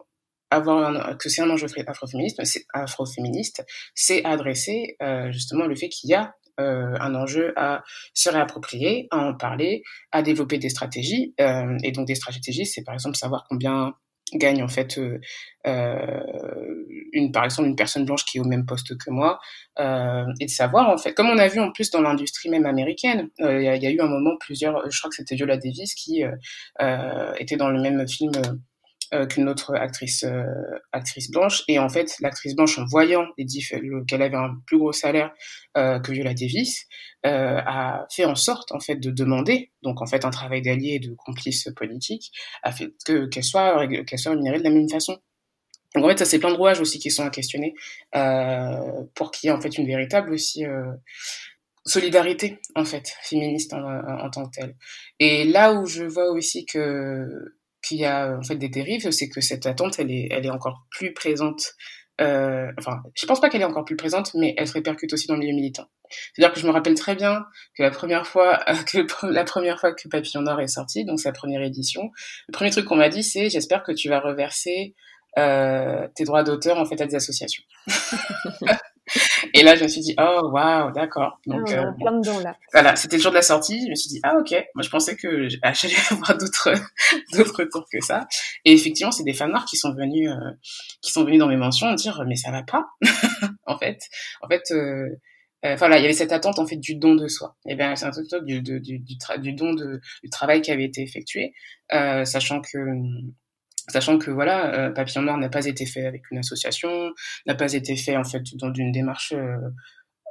[0.49, 3.65] avoir un, que c'est un enjeu afroféministe, c'est afroféministe,
[3.95, 9.17] c'est adresser euh, justement le fait qu'il y a un enjeu à se réapproprier, à
[9.17, 11.33] en parler, à développer des stratégies.
[11.39, 13.93] Euh, et donc des stratégies, c'est par exemple savoir combien
[14.33, 15.19] gagne en fait euh,
[15.65, 19.39] euh, une par exemple une personne blanche qui est au même poste que moi
[19.79, 22.65] euh, et de savoir en fait comme on a vu en plus dans l'industrie même
[22.65, 25.95] américaine il y, y, a eu un moment plusieurs je crois que c'était Viola Davis
[25.95, 26.23] qui
[27.39, 28.53] était dans le même film euh,
[29.27, 30.43] qu'une autre actrice euh,
[30.91, 33.25] actrice blanche et en fait l'actrice blanche en voyant
[34.07, 35.31] qu'elle avait un plus gros salaire
[35.77, 36.85] euh, que Viola Davis
[37.23, 40.99] a fait en sorte en fait de demander donc en fait un travail d'allié et
[40.99, 42.31] de complice politique
[42.63, 45.17] a fait que qu'elle soit qu'elle soit rémunérée de la même façon
[45.95, 47.73] donc en fait ça c'est plein de rouages aussi qui sont à questionner
[49.13, 50.63] pour qu'il y ait en fait une véritable aussi
[51.87, 54.75] solidarité en fait féministe en, en, tant que telle.
[55.19, 57.56] Et là où je vois aussi que
[57.87, 60.49] qu'il y a en fait des dérives, c'est que cette attente, elle est, elle est
[60.49, 61.73] encore plus présente.
[62.19, 65.27] Euh, enfin, je pense pas qu'elle est encore plus présente, mais elle se répercute aussi
[65.27, 65.85] dans le milieu militant.
[66.33, 67.45] C'est-à-dire que je me rappelle très bien
[67.77, 68.59] que la première fois
[68.91, 72.09] que la première fois que Papillon Noir est sorti, donc sa première édition,
[72.47, 74.95] le premier truc qu'on m'a dit, c'est j'espère que tu vas reverser
[75.37, 77.63] euh, tes droits d'auteur en fait à des associations.
[79.53, 81.39] Et là, je me suis dit, oh, waouh, d'accord.
[81.45, 82.55] Donc, ah, euh, plein de là.
[82.73, 83.85] Voilà, c'était le jour de la sortie.
[83.85, 84.51] Je me suis dit, ah, ok.
[84.75, 86.73] Moi, je pensais que j'allais avoir d'autres,
[87.33, 88.27] d'autres tours que ça.
[88.65, 90.51] Et effectivement, c'est des fans noirs qui sont venus, euh,
[91.01, 92.87] qui sont venus dans mes mentions dire, mais ça va pas.
[93.65, 93.99] en fait,
[94.41, 95.09] en fait, euh,
[95.65, 97.55] euh, voilà, il y avait cette attente en fait du don de soi.
[97.67, 100.85] Et bien, c'est un truc du, du, du, du, don de, du travail qui avait
[100.85, 101.53] été effectué,
[101.89, 102.77] sachant que
[103.87, 107.11] sachant que voilà, euh, Papillon Noir n'a pas été fait avec une association,
[107.45, 109.57] n'a pas été fait en fait dans une démarche euh,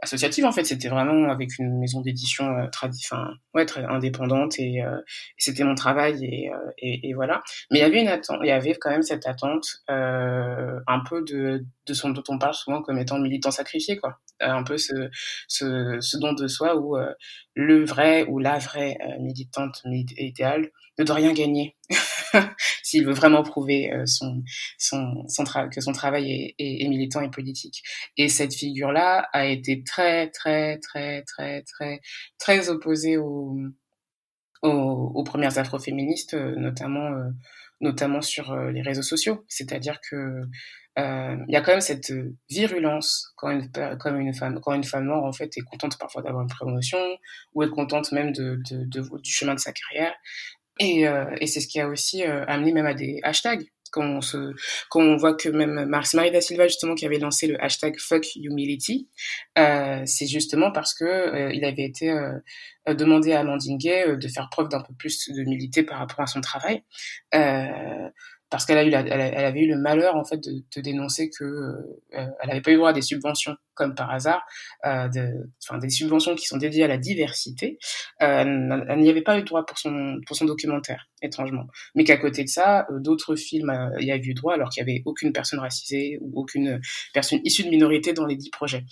[0.03, 4.83] associative en fait, c'était vraiment avec une maison d'édition euh, enfin ouais très indépendante et,
[4.83, 4.99] euh,
[5.38, 7.42] c'était mon travail et, et, et, voilà.
[7.71, 11.23] Mais il y avait une attente, il y avait quand même cette attente un peu
[11.25, 15.09] de de son dont on parle souvent comme étant militant sacrifié quoi, un peu ce
[15.49, 16.97] ce, ce don de soi où
[17.55, 21.77] le vrai ou la vraie militante idéale ne doit rien gagner.
[22.97, 27.83] s'il veut vraiment prouver euh, que son travail est, militant et politique.
[28.17, 32.01] Et cette figure-là a été très, très, très, très, très,
[32.39, 33.55] très opposée aux,
[35.25, 37.29] premières afroféministes, euh, notamment, euh,
[37.81, 39.45] notamment sur les réseaux sociaux.
[39.49, 40.43] C'est-à-dire que
[40.99, 42.11] il y a quand même cette
[42.49, 43.71] virulence quand une,
[44.33, 46.99] femme quand une femme noire en fait est contente parfois d'avoir une promotion
[47.53, 50.15] ou est contente même du chemin de sa carrière
[50.79, 53.67] et, euh, et c'est ce qui a aussi euh, amené même à des hashtags.
[53.93, 54.53] Quand on, se,
[54.91, 58.27] quand on voit que même Marie da Silva, justement, qui avait lancé le hashtag Fuck
[58.35, 59.09] Humility,
[59.57, 62.33] euh, c'est justement parce que euh, il avait été euh,
[62.89, 66.41] demandé à Amandine Gay de faire preuve d'un peu plus d'humilité par rapport à son
[66.41, 66.83] travail.
[68.51, 71.45] Parce qu'elle a eu elle, avait eu le malheur en fait de, de dénoncer que
[71.45, 74.45] euh, elle n'avait pas eu droit à des subventions comme par hasard,
[74.85, 77.79] euh, de, enfin des subventions qui sont dédiées à la diversité.
[78.23, 81.67] Euh, elle n'y avait pas eu droit pour son pour son documentaire, étrangement.
[81.95, 84.81] Mais qu'à côté de ça, euh, d'autres films euh, y avaient eu droit alors qu'il
[84.81, 86.81] y avait aucune personne racisée ou aucune
[87.13, 88.85] personne issue de minorité dans les dix projets.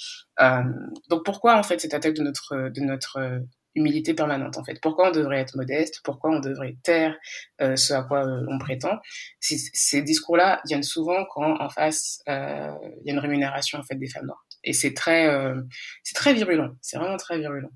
[1.09, 3.41] donc pourquoi en fait cette attaque de notre de notre
[3.75, 4.81] humilité permanente en fait.
[4.81, 6.01] Pourquoi on devrait être modeste?
[6.05, 7.17] Pourquoi on devrait taire
[7.61, 8.99] euh, ce à quoi euh, on prétend?
[9.41, 13.97] Ces discours-là viennent souvent quand en face euh, il y a une rémunération en fait
[13.97, 14.45] des femmes noires.
[14.63, 15.29] Et c'est très,
[16.03, 16.71] c'est très virulent.
[16.81, 17.69] C'est vraiment très virulent.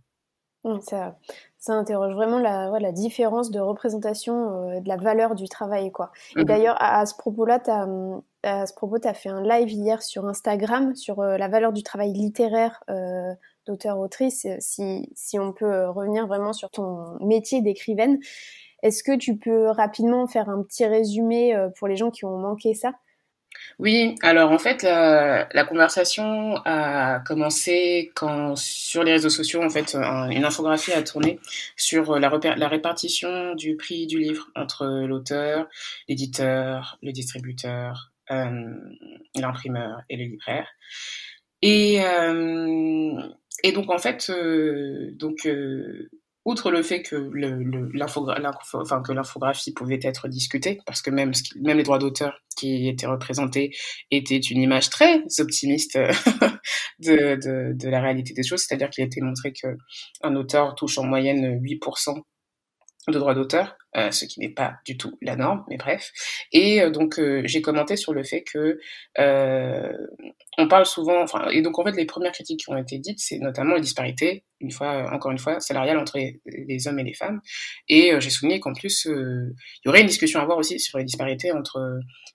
[0.81, 1.19] ça,
[1.59, 6.13] ça interroge vraiment la, ouais, la différence de représentation de la valeur du travail quoi.
[6.37, 6.45] Et mhm.
[6.47, 7.61] d'ailleurs à, ce propos-là,
[8.43, 11.83] à ce propos, tu as fait un live hier sur Instagram sur la valeur du
[11.83, 12.83] travail littéraire
[13.69, 18.19] d'auteur-autrice, euh, si, si on peut euh, revenir vraiment sur ton métier d'écrivaine,
[18.83, 22.39] est-ce que tu peux rapidement faire un petit résumé euh, pour les gens qui ont
[22.39, 22.93] manqué ça?
[23.79, 29.95] Oui, alors en fait, la, conversation a commencé quand sur les réseaux sociaux, en fait,
[29.95, 31.41] une infographie a tourné
[31.75, 35.67] sur la, la répartition du prix du livre entre l'auteur,
[36.09, 40.69] l'éditeur, le distributeur, l'imprimeur et le libraire.
[41.63, 42.01] Et,
[43.65, 46.09] et donc en fait, euh, donc euh,
[46.45, 47.17] outre le fait que
[49.13, 53.75] l'infographie pouvait être discutée, parce que même, même les droits d'auteur qui étaient représentés
[54.11, 55.99] étaient une image très optimiste
[57.01, 61.05] de, de, de la réalité des choses, c'est-à-dire qu'il été montré qu'un auteur touche en
[61.05, 62.23] moyenne 8%
[63.13, 66.13] de droits d'auteur, euh, ce qui n'est pas du tout la norme, mais bref.
[66.53, 68.79] Et euh, donc euh, j'ai commenté sur le fait que
[70.59, 73.19] on parle souvent, enfin, et donc en fait les premières critiques qui ont été dites,
[73.21, 77.15] c'est notamment la disparité, une fois, encore une fois, salariale entre les, hommes et les
[77.15, 77.41] femmes.
[77.89, 79.53] Et j'ai souligné qu'en plus il
[79.87, 81.79] y aurait une discussion à avoir aussi sur les disparités entre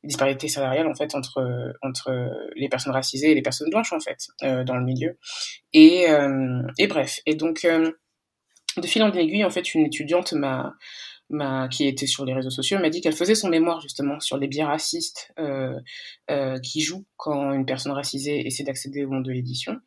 [0.03, 2.11] les disparités salariales en fait entre entre
[2.55, 5.17] les personnes racisées et les personnes blanches en fait dans le milieu.
[5.73, 6.05] Et
[6.77, 7.67] et bref, et donc
[8.81, 10.33] de fil en aiguille, en fait, une étudiante
[11.71, 14.47] qui était sur les réseaux sociaux m'a dit qu'elle faisait son mémoire justement sur les
[14.47, 15.79] biais racistes euh,
[16.29, 19.79] euh, qui jouent quand une personne racisée essaie d'accéder au monde de l'édition.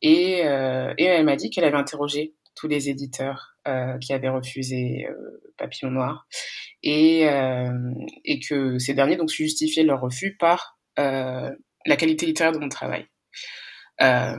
[0.00, 3.56] Et, euh, elle m'a dit qu'elle avait interrogé tous les éditeurs
[4.00, 5.06] qui avaient refusé
[5.56, 6.26] Papillon Noir
[6.82, 7.28] et,
[8.24, 13.06] et que ces derniers donc justifiaient leur refus par la qualité littéraire de mon travail.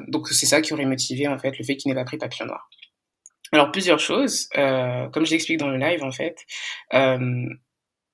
[0.09, 2.47] donc c'est ça qui aurait motivé en fait le fait qu'il n'ait pas pris Papillon
[2.47, 2.69] Noir.
[3.53, 6.37] Alors plusieurs choses, euh, comme je l'explique dans le live en fait.
[6.93, 7.45] Euh,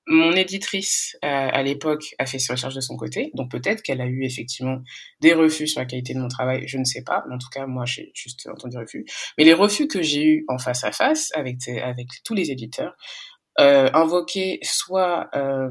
[0.06, 4.00] mon éditrice euh, à l'époque a fait ses recherches de son côté, donc peut-être qu'elle
[4.00, 4.82] a eu effectivement
[5.20, 7.48] des refus sur la qualité de mon travail, je ne sais pas, mais en tout
[7.50, 9.06] cas moi j'ai juste entendu refus.
[9.38, 12.94] Mais les refus que j'ai eus en face à face avec avec tous les éditeurs
[13.60, 15.70] euh, invoquaient soit euh,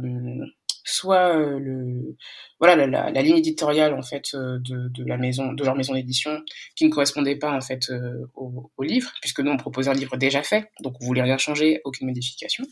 [0.90, 2.16] soit euh,
[2.60, 6.42] voilà la, ligne éditoriale en fait euh, de, la maison de leur maison d'édition
[6.76, 10.18] qui ne correspondait pas en fait euh, au, livre puisque nous on proposait un livre
[10.18, 12.64] déjà fait donc on voulait rien changer aucune modification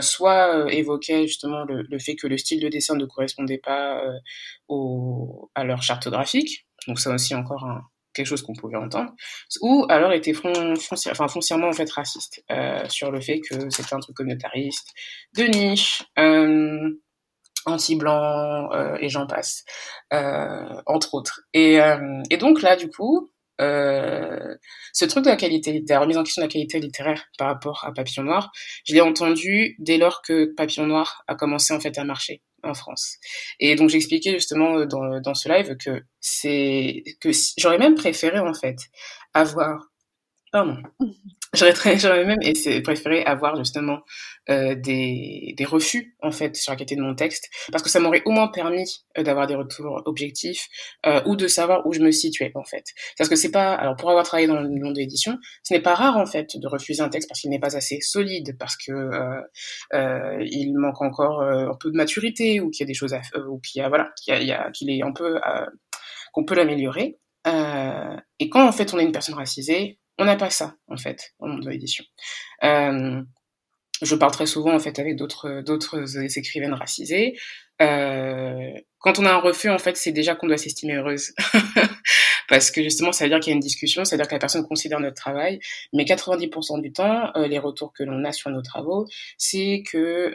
[0.00, 4.02] soit évoquait justement le, fait que le style de dessin ne correspondait pas
[5.54, 7.64] à leur charte graphique donc ça aussi encore
[8.14, 9.12] quelque chose qu'on pouvait entendre,
[9.60, 12.42] ou alors était foncièrement en raciste
[12.88, 14.88] sur le fait que c'était un truc communautariste,
[15.36, 16.02] de niche,
[17.70, 19.64] anti-blanc euh, et j'en passe,
[20.12, 21.42] euh, entre autres.
[21.52, 24.54] Et, euh, et donc là, du coup, euh,
[24.92, 27.84] ce truc de la qualité, la remise en question de la qualité littéraire par rapport
[27.84, 28.52] à Papillon Noir,
[28.84, 32.74] je l'ai entendu dès lors que Papillon Noir a commencé en fait à marcher en
[32.74, 33.16] France.
[33.58, 38.54] Et donc j'expliquais justement dans, dans ce live que c'est que j'aurais même préféré en
[38.54, 38.76] fait
[39.34, 39.88] avoir
[40.52, 40.76] pardon
[41.54, 42.40] J'aurais même
[42.82, 44.00] préféré avoir justement
[44.50, 48.00] euh, des, des refus en fait sur la qualité de mon texte parce que ça
[48.00, 50.68] m'aurait au moins permis euh, d'avoir des retours objectifs
[51.06, 52.84] euh, ou de savoir où je me situais en fait.
[53.16, 55.80] Parce que c'est pas alors pour avoir travaillé dans le monde de l'édition, ce n'est
[55.80, 58.76] pas rare en fait de refuser un texte parce qu'il n'est pas assez solide, parce
[58.76, 59.40] que euh,
[59.94, 63.14] euh, il manque encore euh, un peu de maturité ou qu'il y a des choses
[63.14, 65.38] à, ou qu'il y a voilà qu'il y a, qu'il est un peu
[66.32, 67.18] qu'on peut l'améliorer.
[67.46, 71.34] et quand en fait on est une personne racisée, on n'a pas ça, en fait,
[71.38, 72.04] au monde de l'édition.
[72.64, 73.22] Euh,
[74.02, 77.38] je parle très souvent, en fait, avec d'autres, écrivaines racisées.
[77.80, 81.32] Euh, quand on a un refus, en fait, c'est déjà qu'on doit s'estimer heureuse.
[82.48, 84.34] Parce que justement, ça veut dire qu'il y a une discussion, ça veut dire que
[84.34, 85.60] la personne considère notre travail.
[85.92, 90.32] Mais 90% du temps, euh, les retours que l'on a sur nos travaux, c'est que,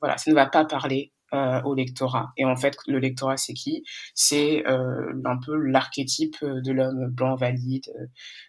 [0.00, 2.32] voilà, ça ne va pas parler euh, au lectorat.
[2.36, 3.84] Et en fait, le lectorat, c'est qui?
[4.14, 7.92] C'est euh, un peu l'archétype de l'homme blanc, valide,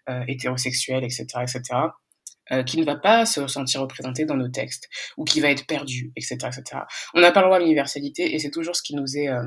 [0.09, 1.61] euh, hétérosexuel, etc., etc.
[2.51, 5.67] euh, qui ne va pas se sentir représenté dans nos textes ou qui va être
[5.67, 6.81] perdu, etc., etc.
[7.13, 9.43] On n'a pas le droit à l'universalité et c'est toujours ce qui nous est, euh,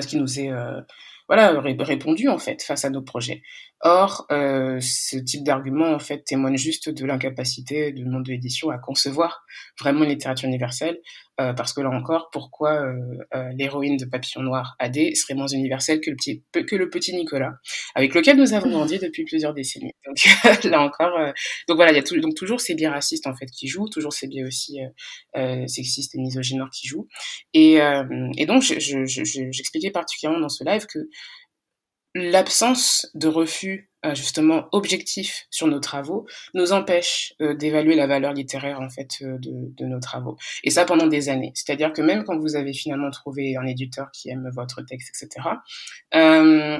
[0.00, 0.80] ce qui nous est euh,
[1.28, 3.42] voilà, répondu en fait face à nos projets.
[3.80, 8.70] Or, euh, ce type d'argument en fait témoigne juste de l'incapacité du monde de l'édition
[8.70, 9.44] à concevoir
[9.78, 10.98] vraiment une littérature universelle,
[11.40, 12.94] euh, parce que là encore, pourquoi euh,
[13.34, 17.14] euh l'héroïne de Papillon Noir AD serait moins universelle que le petit que le petit
[17.14, 17.54] Nicolas,
[17.94, 19.94] avec lequel nous avons grandi depuis plusieurs décennies.
[20.06, 20.16] Donc
[20.64, 21.16] là encore,
[21.68, 23.88] donc voilà, il y a tout, donc toujours ces biais racistes en fait qui jouent,
[23.88, 24.78] toujours ces biais aussi
[25.66, 27.06] sexistes et misogynes qui jouent,
[27.54, 27.78] et,
[28.36, 30.98] et donc j'expliquais je, je, particulièrement dans ce live que
[32.14, 38.80] l'absence de refus justement objectif sur nos travaux nous empêche euh, d'évaluer la valeur littéraire
[38.80, 40.36] en fait euh, de, de, nos travaux.
[40.62, 41.52] Et ça pendant des années.
[41.54, 45.48] C'est-à-dire que même quand vous avez finalement trouvé un éditeur qui aime votre texte etc
[46.14, 46.78] euh,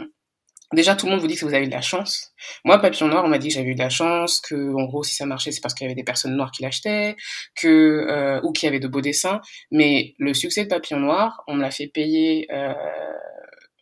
[0.72, 2.32] déjà tout le monde vous dit que vous avez de la chance.
[2.64, 5.02] Moi Papillon Noir on m'a dit que j'avais eu de la chance que en gros
[5.02, 7.16] si ça marchait c'est parce qu'il y avait des personnes noires qui l'achetaient
[7.56, 9.40] que ou qui avaient de beaux dessins.
[9.72, 12.46] Mais le succès de Papillon Noir on me l'a fait payer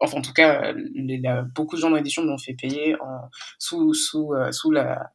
[0.01, 4.71] enfin en tout cas, la, beaucoup de gens dans l'édition m'ont fait payer euh, sous
[4.71, 5.13] la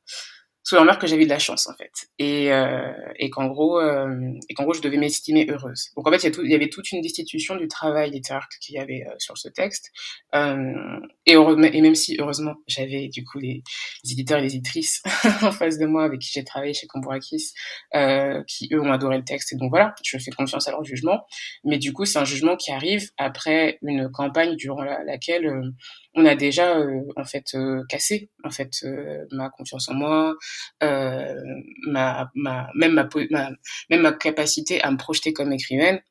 [0.64, 1.92] sous marque que j'avais de la chance en fait.
[2.20, 5.90] Et euh, et qu'en gros euh, et qu'en gros je devais m'estimer heureuse.
[5.96, 9.04] Donc en fait il y, avait toute une destitution du travail littéraire qu'il y avait
[9.08, 9.92] euh, sur ce texte.
[10.36, 13.64] Euh, et, et même si heureusement j'avais du coup les,
[14.10, 15.02] éditeurs et les éditrices
[15.42, 17.54] en face de moi avec qui j'ai travaillé chez Cambourakis
[17.96, 19.54] euh, qui eux ont adoré le texte.
[19.54, 21.26] Et donc voilà je fais confiance à leur jugement.
[21.64, 25.74] Mais du coup c'est un jugement qui arrive après une campagne durant la, laquelle
[26.14, 30.36] on a déjà euh, en fait euh, cassé en fait euh, ma confiance en moi,
[30.82, 33.50] ma, ma même ma, ma,
[33.90, 36.02] même ma capacité à me projeter comme écrivaine.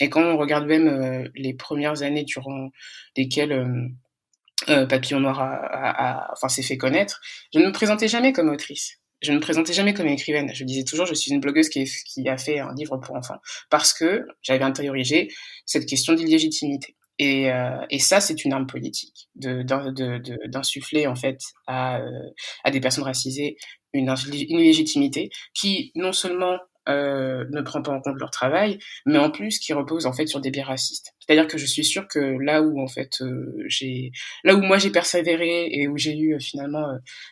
[0.00, 2.70] Et quand on regarde même les premières années durant
[3.16, 3.52] lesquelles
[4.68, 7.20] euh, Papillon Noir a, a, a, enfin, s'est fait connaître,
[7.52, 8.98] je ne me présentais jamais comme autrice.
[9.22, 10.50] Je ne me présentais jamais comme écrivaine.
[10.54, 13.14] Je disais toujours, je suis une blogueuse qui, est, qui a fait un livre pour
[13.16, 13.38] enfants.
[13.68, 15.28] Parce que j'avais intériorisé
[15.66, 16.96] cette question d'illégitimité.
[17.22, 22.30] Et, euh, et ça, c'est une arme politique d'insuffler en fait à, euh,
[22.64, 23.56] à des personnes racisées
[23.92, 26.56] une, une légitimité qui non seulement
[26.94, 30.26] euh, ne prend pas en compte leur travail, mais en plus qui repose en fait
[30.26, 31.14] sur des biais racistes.
[31.18, 34.12] C'est-à-dire que je suis sûre que là où en fait euh, j'ai,
[34.44, 36.86] là où moi j'ai persévéré et où j'ai eu euh, finalement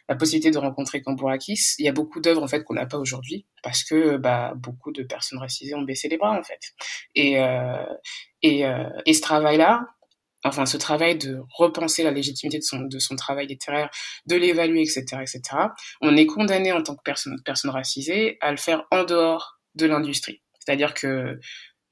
[0.08, 2.98] la possibilité de rencontrer Cambourakis, il y a beaucoup d'œuvres en fait qu'on n'a pas
[2.98, 6.60] aujourd'hui parce que bah beaucoup de personnes racisées ont baissé les bras en fait.
[7.14, 7.38] Et
[8.42, 8.64] et,
[9.06, 9.86] et ce travail-là,
[10.44, 13.90] enfin ce travail de repenser la légitimité de son, de son travail littéraire,
[14.26, 15.40] de l'évaluer, etc., etc.,
[16.00, 19.86] on est condamné en tant que personne, personne racisée à le faire en dehors de
[19.86, 20.42] l'industrie.
[20.60, 21.38] C'est-à-dire que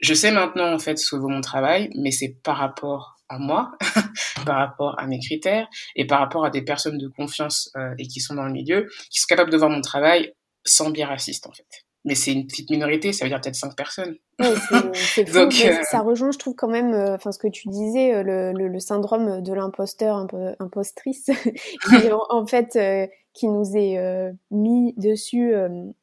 [0.00, 3.38] je sais maintenant en fait ce que vaut mon travail, mais c'est par rapport à
[3.38, 3.72] moi,
[4.46, 8.06] par rapport à mes critères et par rapport à des personnes de confiance euh, et
[8.06, 10.32] qui sont dans le milieu, qui sont capables de voir mon travail
[10.64, 13.74] sans biais raciste en fait mais c'est une petite minorité, ça veut dire peut-être cinq
[13.76, 14.16] personnes.
[14.38, 14.54] Ouais,
[14.94, 15.82] c'est Donc, euh...
[15.82, 18.68] ça rejoint, je trouve quand même, euh, enfin ce que tu disais, euh, le, le,
[18.68, 21.26] le syndrome de l'imposteur, un peu impostrice,
[21.88, 25.52] qui en, en, fait euh, qui nous est euh, mis dessus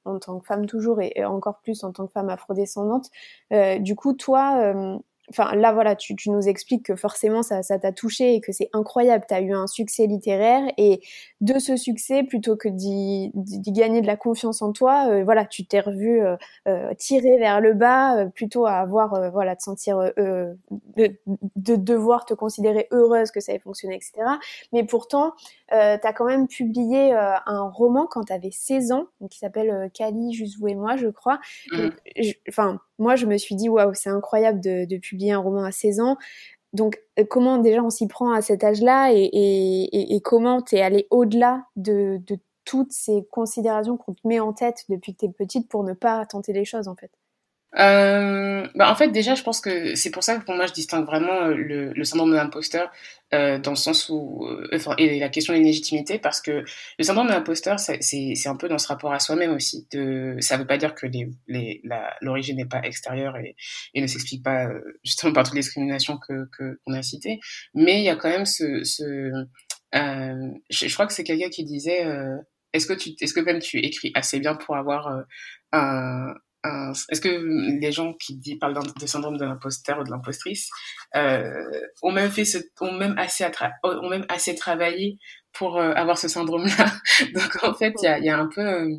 [0.04, 3.10] en tant que femme toujours et, et, encore plus en tant que femme afrodescendante.
[3.80, 4.74] du coup, toi
[5.30, 8.52] enfin là voilà, tu, tu, nous expliques que forcément ça, ça t'a touché et que
[8.52, 11.02] c'est incroyable, tu as eu un succès littéraire et
[11.42, 13.32] de ce succès, plutôt que d'y
[13.72, 16.36] gagner de la confiance en toi, euh, voilà, tu t'es revu euh,
[16.68, 20.56] euh, tirer vers le bas, euh, plutôt à avoir, euh, voilà, de sentir, de,
[21.56, 24.14] de, devoir te considérer heureuse que ça ait fonctionné, etc.
[24.72, 25.34] Mais pourtant,
[25.70, 30.34] tu as quand même publié un roman quand tu avais 16 ans, qui s'appelle Cali,
[30.34, 31.40] juste vous et moi, je crois.
[31.72, 31.90] Mmh.
[32.48, 36.00] Enfin, moi, je me suis dit, waouh, c'est incroyable de, publier un roman à 16
[36.00, 36.18] ans.
[36.74, 41.66] Donc, euh, comment déjà on s'y prend à cet âge-là et, comment t'es allé au-delà
[41.76, 45.84] de, de toutes ces considérations qu'on te met en tête depuis que t'es petite pour
[45.84, 47.12] ne pas tenter les choses, en fait?
[47.80, 50.74] Euh, bah en fait, déjà, je pense que c'est pour ça que pour moi, je
[50.74, 52.92] distingue vraiment euh, le, le syndrome de l'imposteur
[53.34, 56.64] euh, dans le sens où, euh, enfin, et la question de la légitimité, parce que
[57.00, 59.88] le syndrome de l'imposteur, c'est un peu dans ce rapport à soi-même aussi.
[59.92, 61.08] De, ça veut pas dire que
[62.22, 63.56] l'origine n'est pas extérieure et,
[63.96, 67.40] et ne s'explique pas euh, justement par toutes les discriminations que qu'on a citées,
[67.74, 69.04] mais il y a quand même ce, ce
[69.96, 72.06] euh, je, je, crois que c'est quelqu'un qui disait,
[72.74, 75.24] est-ce que tu, est-ce que même tu écris assez bien pour avoir
[75.72, 76.34] un
[77.10, 80.70] est-ce que les gens qui parlent de syndrome de l'imposteur ou de l'impostrice
[81.16, 81.52] euh,
[82.02, 82.44] ont même fait
[82.80, 83.16] ont même
[84.30, 85.18] assez travaillé
[85.52, 86.94] pour euh, avoir ce syndrome-là?
[87.34, 88.98] Donc en fait, il y a, un peu, euh,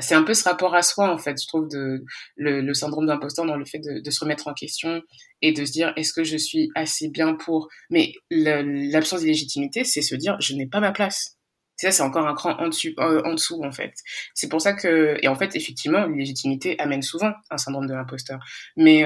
[0.00, 2.02] c'est un peu ce rapport à soi en fait, je trouve, de
[2.36, 5.02] le, le syndrome d'imposteur dans le fait de, de, se remettre en question
[5.42, 7.68] et de se dire est-ce que je suis assez bien pour.
[7.90, 11.35] Mais l'absence de légitimité, c'est se dire je n'ai pas ma place
[11.76, 13.94] Ça, c'est encore un cran en dessous, en en fait.
[14.34, 18.38] C'est pour ça que, et en fait, effectivement, l'illégitimité amène souvent un syndrome de l'imposteur.
[18.76, 19.04] Mais,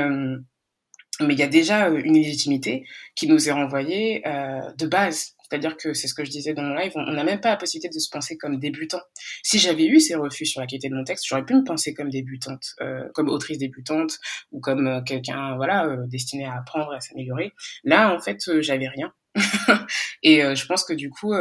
[1.20, 2.84] mais il y a déjà une illégitimité
[3.16, 5.34] qui nous est renvoyée de base.
[5.50, 7.56] C'est-à-dire que c'est ce que je disais dans mon live, on n'a même pas la
[7.56, 9.00] possibilité de se penser comme débutant.
[9.42, 11.92] Si j'avais eu ces refus sur la qualité de mon texte, j'aurais pu me penser
[11.92, 14.18] comme débutante, euh, comme autrice débutante
[14.52, 17.52] ou comme euh, quelqu'un voilà euh, destiné à apprendre et à s'améliorer.
[17.82, 19.12] Là, en fait, j'avais rien.
[20.22, 21.32] et je pense que du coup,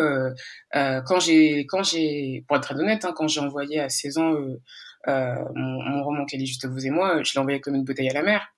[0.74, 4.34] quand j'ai, quand j'ai, pour être très honnête, hein, quand j'ai envoyé à 16 ans
[5.08, 8.24] mon, roman Kelly juste vous et moi, je l'ai envoyé comme une bouteille à la
[8.24, 8.54] mer.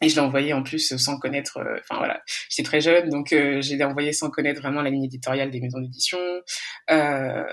[0.00, 3.32] Et je l'ai envoyé en plus sans connaître, euh, enfin voilà, j'étais très jeune, donc
[3.32, 6.18] euh, je l'ai envoyé sans connaître vraiment la ligne éditoriale des maisons d'édition.
[6.90, 7.44] Euh,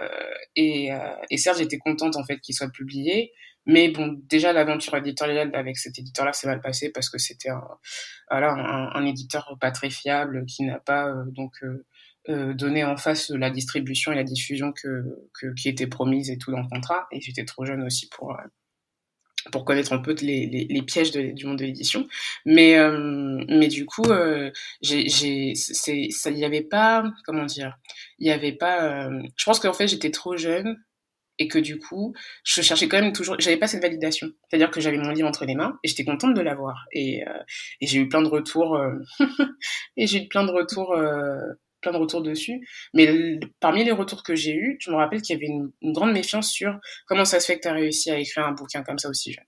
[0.55, 3.31] et, euh, et certes, j'étais contente en fait qu'il soit publié,
[3.65, 7.63] mais bon, déjà l'aventure éditoriale avec cet éditeur-là s'est mal passé parce que c'était un,
[8.29, 11.53] voilà, un, éditeur pas très fiable qui n'a pas donc
[12.27, 15.03] donné en face la distribution et la diffusion que,
[15.39, 17.07] que, qui était promise et tout dans le contrat.
[17.11, 18.35] Et j'étais trop jeune aussi pour
[19.51, 22.07] pour connaître un peu les, les, les pièges du monde de l'édition.
[22.45, 24.51] Mais, euh, mais du coup, euh,
[24.81, 25.07] j'ai,
[25.55, 27.77] c'est, ça, il y avait pas, comment dire,
[28.19, 30.77] il y avait pas, euh, je pense qu'en fait, j'étais trop jeune
[31.39, 32.13] et que du coup,
[32.43, 34.31] je cherchais quand même toujours, j'avais pas cette validation.
[34.49, 36.85] C'est-à-dire que j'avais mon livre entre les mains et j'étais contente de l'avoir.
[36.91, 37.33] Et, euh,
[37.81, 38.93] et j'ai eu plein de retours, euh,
[39.97, 41.39] et j'ai eu plein de retours euh,
[41.85, 42.67] plein de retours dessus.
[42.93, 46.13] Mais parmi les retours que j'ai eus, je me rappelle qu'il y avait une, grande
[46.13, 48.97] méfiance sur comment ça se fait que tu as réussi à écrire un bouquin comme
[48.97, 49.45] ça aussi jeune.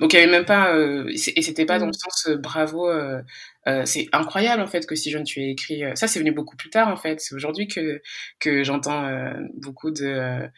[0.00, 1.94] Donc il y avait même pas euh, et c'était pas dans le mmh.
[1.94, 3.22] sens euh, bravo euh,
[3.68, 6.56] euh, c'est incroyable en fait que si jeune tu aies écrit ça c'est venu beaucoup
[6.56, 8.00] plus tard en fait c'est aujourd'hui que
[8.40, 9.06] que j'entends
[9.54, 10.48] beaucoup de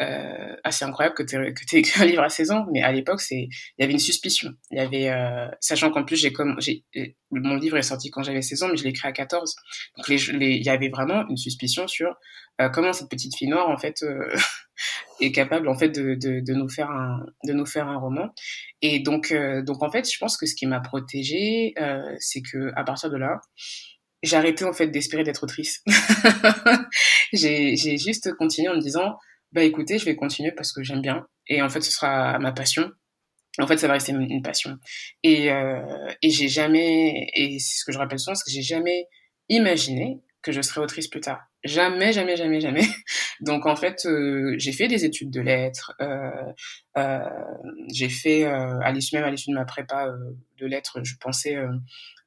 [0.00, 3.20] euh, assez incroyable que tu aies écrit un livre à 16 ans, mais à l'époque,
[3.20, 4.50] c'est il y avait une suspicion.
[4.70, 6.84] Il y avait, euh, sachant qu'en plus, j'ai comme, j'ai,
[7.30, 9.54] mon livre est sorti quand j'avais 16 ans, mais je l'ai écrit à 14.
[9.96, 12.16] Donc, les, les, il y avait vraiment une suspicion sur
[12.60, 14.28] euh, comment cette petite fille noire, en fait, euh,
[15.20, 18.28] est capable, en fait, de, de, de, nous faire un, de nous faire un roman.
[18.80, 21.74] Et donc, euh, donc, en fait, je pense que ce qui m'a protégée,
[22.18, 23.40] c'est que à partir de là,
[24.22, 25.82] j'ai arrêté, en fait, d'espérer d'être autrice.
[27.32, 29.18] j'ai, j'ai juste continué en me disant,
[29.54, 31.26] bah écoutez, je vais continuer parce que j'aime bien.
[31.46, 32.90] Et en fait, ce sera ma passion.
[33.58, 34.76] En fait, ça va rester une passion.
[35.22, 35.80] Et, euh,
[36.22, 39.06] et j'ai jamais, et c'est ce que je rappelle souvent, c'est que j'ai jamais
[39.48, 41.40] imaginé que je serais autrice plus tard.
[41.64, 42.82] Jamais, jamais, jamais, jamais.
[43.40, 45.94] Donc en fait, euh, j'ai fait des études de lettres.
[46.00, 46.30] Euh,
[46.98, 47.18] euh,
[47.92, 50.12] j'ai fait à l'issue même à l'issue de ma prépa
[50.58, 51.56] de lettres, je pensais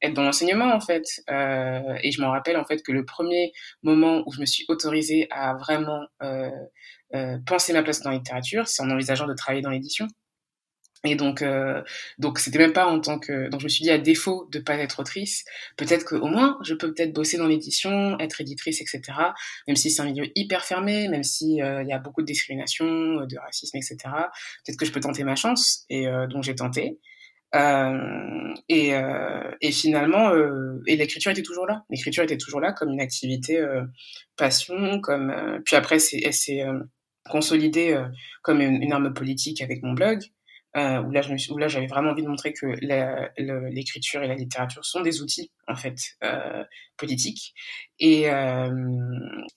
[0.02, 1.04] être dans l'enseignement en fait.
[1.28, 3.52] et je m'en rappelle en fait que le premier
[3.82, 6.06] moment où je me suis autorisée à vraiment
[7.46, 10.08] penser ma place dans la littérature, c'est en envisageant de travailler dans l'édition.
[11.04, 11.82] Et donc, euh,
[12.18, 13.48] donc c'était même pas en tant que.
[13.50, 15.44] Donc je me suis dit à défaut de pas être autrice,
[15.76, 19.02] peut-être qu'au moins je peux peut-être bosser dans l'édition, être éditrice, etc.
[19.68, 22.26] Même si c'est un milieu hyper fermé, même si euh, il y a beaucoup de
[22.26, 22.86] discrimination,
[23.26, 23.96] de racisme, etc.
[24.66, 25.84] Peut-être que je peux tenter ma chance.
[25.88, 26.98] Et euh, donc j'ai tenté.
[27.54, 31.84] Euh, et, euh, et finalement, euh, et l'écriture était toujours là.
[31.90, 33.64] L'écriture était toujours là comme une activité
[34.36, 35.60] passion, comme.
[35.64, 36.64] puis après, c'est,
[37.28, 38.02] c'est consolidé
[38.42, 40.20] comme une, arme politique avec mon blog
[40.76, 42.66] euh, où là, j'avais vraiment envie de montrer que
[43.70, 46.62] l'écriture et la littérature sont des outils en fait euh,
[46.96, 47.54] politiques.
[47.98, 48.70] Et, euh,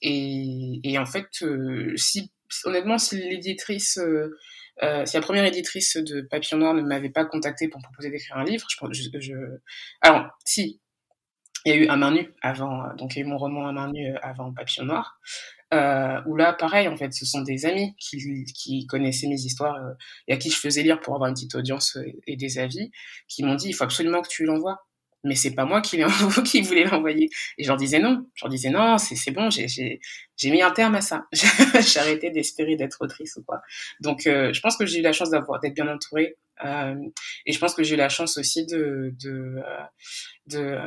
[0.00, 2.32] et, en fait, euh, si
[2.64, 4.36] honnêtement, si l'éditrice euh,
[4.82, 8.10] euh, si la première éditrice de Papillon Noir ne m'avait pas contacté pour me proposer
[8.10, 9.34] d'écrire un livre, je...
[10.00, 10.80] alors si
[11.64, 13.66] il y a eu Un main nue avant, donc il y a eu mon roman
[13.66, 15.20] Un main nue avant Papillon Noir,
[15.72, 19.76] euh, où là, pareil, en fait, ce sont des amis qui, qui connaissaient mes histoires
[19.76, 19.92] euh,
[20.28, 22.90] et à qui je faisais lire pour avoir une petite audience euh, et des avis,
[23.28, 24.78] qui m'ont dit, il faut absolument que tu l'envoies.
[25.24, 26.02] Mais c'est pas moi qui,
[26.44, 27.30] qui voulais l'envoyer.
[27.56, 28.26] Et je leur disais non.
[28.34, 30.00] Je disais non, c'est bon, j'ai
[30.50, 31.26] mis un terme à ça.
[31.32, 33.60] j'ai arrêté d'espérer d'être autrice ou quoi.
[34.00, 36.36] Donc, euh, je pense que j'ai eu la chance d'avoir d'être bien entourée.
[36.64, 36.94] Euh,
[37.46, 39.56] et je pense que j'ai eu la chance aussi de, de,
[40.46, 40.78] de,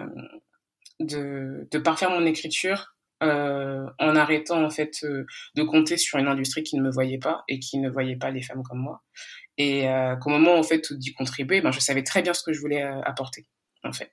[1.00, 5.26] de, de parfaire mon écriture euh, en arrêtant en fait euh,
[5.56, 8.32] de compter sur une industrie qui ne me voyait pas et qui ne voyait pas
[8.32, 9.02] les femmes comme moi.
[9.58, 12.52] Et euh, qu'au moment en fait d'y contribuer ben je savais très bien ce que
[12.52, 13.46] je voulais euh, apporter
[13.84, 14.12] en fait.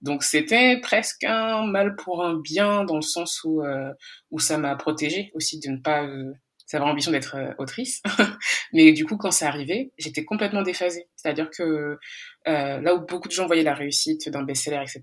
[0.00, 3.92] Donc c'était presque un mal pour un bien dans le sens où euh,
[4.30, 6.06] où ça m'a protégé aussi de ne pas
[6.66, 8.02] ça avait ambition d'être euh, autrice.
[8.72, 11.08] Mais du coup, quand c'est arrivé, j'étais complètement déphasée.
[11.14, 11.62] C'est-à-dire que
[12.48, 15.02] euh, là où beaucoup de gens voyaient la réussite d'un best-seller, etc.,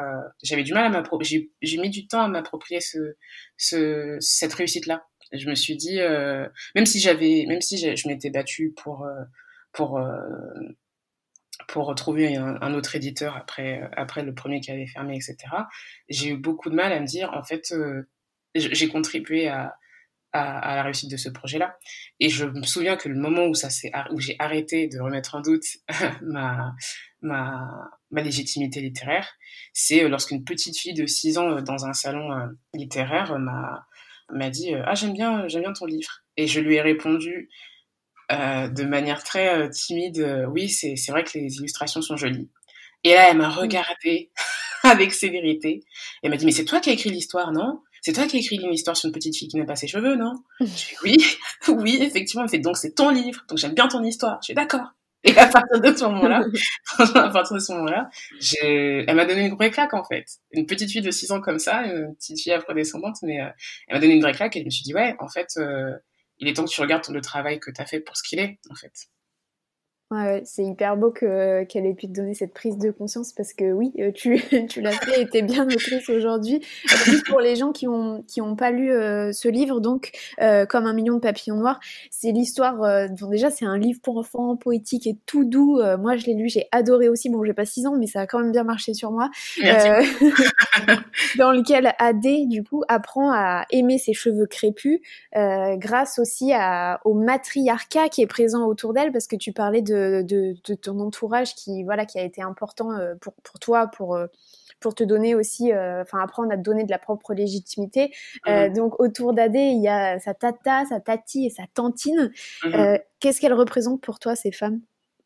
[0.00, 1.50] euh, j'avais du mal à m'approprier.
[1.62, 3.16] J'ai mis du temps à m'approprier ce,
[3.56, 5.06] ce, cette réussite-là.
[5.32, 5.98] Je me suis dit,
[6.74, 9.06] même si j'avais, même si je m'étais battue pour
[9.72, 10.00] pour
[11.66, 15.36] pour trouver un, un, autre éditeur après après le premier qui avait fermé, etc.
[16.08, 17.74] J'ai eu beaucoup de mal à me dire, en fait,
[18.54, 19.76] j'ai contribué à
[20.32, 21.76] à, la réussite de ce projet-là.
[22.20, 25.34] Et je me souviens que le moment où ça s'est où j'ai arrêté de remettre
[25.34, 25.64] en doute
[26.22, 26.74] ma
[27.22, 29.28] ma ma légitimité littéraire,
[29.72, 33.86] c'est euh, lorsqu'une petite fille de 6 ans euh, dans un salon euh, littéraire m'a
[34.30, 37.48] m'a dit ah j'aime bien j'aime bien ton livre et je lui ai répondu
[38.30, 42.50] euh, de manière très timide oui c'est c'est vrai que les illustrations sont jolies
[43.04, 44.30] et là elle m'a regardé
[44.82, 45.80] avec sévérité.
[46.22, 47.82] Et m'a dit mais c'est toi qui as écrit l'histoire non?
[48.02, 49.88] C'est toi qui as écrit une histoire sur une petite fille qui n'a pas ses
[49.88, 51.16] cheveux, non Je oui,
[51.68, 52.44] oui, effectivement.
[52.44, 54.38] Elle fait donc c'est ton livre, donc j'aime bien ton histoire.
[54.42, 54.92] Je suis d'accord.
[55.24, 56.44] Et à partir de ce moment-là,
[56.98, 58.08] à partir de ce moment-là,
[58.62, 60.24] elle m'a donné une vraie claque en fait.
[60.52, 63.48] Une petite fille de 6 ans comme ça, une petite fille afrodescendante, mais euh,
[63.88, 65.92] elle m'a donné une vraie claque et je me suis dit ouais, en fait, euh,
[66.38, 68.38] il est temps que tu regardes le travail que tu as fait pour ce qu'il
[68.38, 68.92] est en fait.
[70.10, 73.52] Ouais, c'est hyper beau que, qu'elle ait pu te donner cette prise de conscience parce
[73.52, 74.40] que oui, euh, tu,
[74.70, 76.64] tu l'as fait et t'es bien autrice aujourd'hui.
[77.04, 80.64] Juste pour les gens qui ont, qui ont pas lu euh, ce livre, donc, euh,
[80.64, 81.78] comme un million de papillons noirs,
[82.10, 82.78] c'est l'histoire,
[83.20, 85.78] bon, déjà, c'est un livre pour enfants, poétique et tout doux.
[85.98, 87.28] moi, je l'ai lu, j'ai adoré aussi.
[87.28, 89.28] Bon, j'ai pas 6 ans, mais ça a quand même bien marché sur moi.
[91.36, 95.00] dans lequel Adé, du coup, apprend à aimer ses cheveux crépus,
[95.34, 99.97] grâce aussi à, au matriarcat qui est présent autour d'elle parce que tu parlais de
[100.22, 104.26] de, ton entourage qui voilà qui a été important euh, pour, pour toi pour euh,
[104.80, 108.12] pour te donner aussi, euh, enfin apprendre à te donner de la propre légitimité.
[108.46, 108.74] Mhm.
[108.74, 112.30] donc autour d'Adé, il y a sa tata, sa tati et sa tantine.
[112.64, 112.98] Mhm.
[113.18, 114.80] Qu'est-ce qu'elles représentent pour toi ces femmes?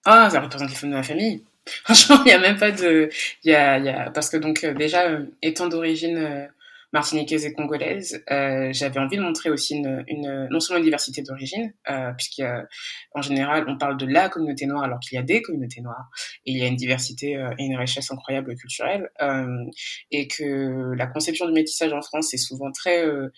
[0.06, 1.44] Ah, ça représente les femmes de ma famille.
[1.84, 3.10] Franchement, il y a même pas de,
[3.44, 6.48] il y a, y a, parce que donc déjà étant d'origine
[6.92, 11.72] martiniquaise et congolaise, euh, j'avais envie de montrer aussi une, non seulement une diversité d'origine,
[11.88, 15.80] euh, puisqu'en général on parle de la communauté noire alors qu'il y a des communautés
[15.80, 16.10] noires
[16.44, 19.64] et il y a une diversité euh, et une richesse incroyable culturelle, euh,
[20.10, 23.30] et que la conception du métissage en France est souvent très euh,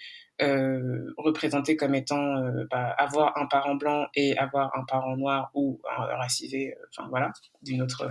[0.42, 5.50] euh, représenté comme étant euh, bah, avoir un parent blanc et avoir un parent noir
[5.54, 7.32] ou un racisé, enfin voilà,
[7.62, 8.10] d'une autre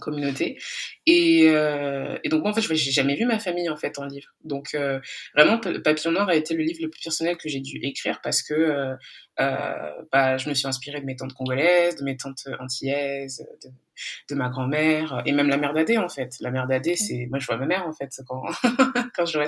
[0.00, 0.58] communauté.
[1.06, 4.04] Et, euh, et donc moi en fait j'ai jamais vu ma famille en fait en
[4.06, 4.28] livre.
[4.44, 5.00] Donc euh,
[5.34, 8.42] vraiment Papillon Noir a été le livre le plus personnel que j'ai dû écrire parce
[8.42, 8.94] que euh,
[9.40, 13.70] euh, bah, je me suis inspirée de mes tantes congolaises de mes tantes antillaises de,
[14.30, 16.34] de ma grand-mère et même la mère d'Adé en fait.
[16.40, 18.42] La mère d'Adé c'est moi je vois ma mère en fait quand
[19.16, 19.38] quand je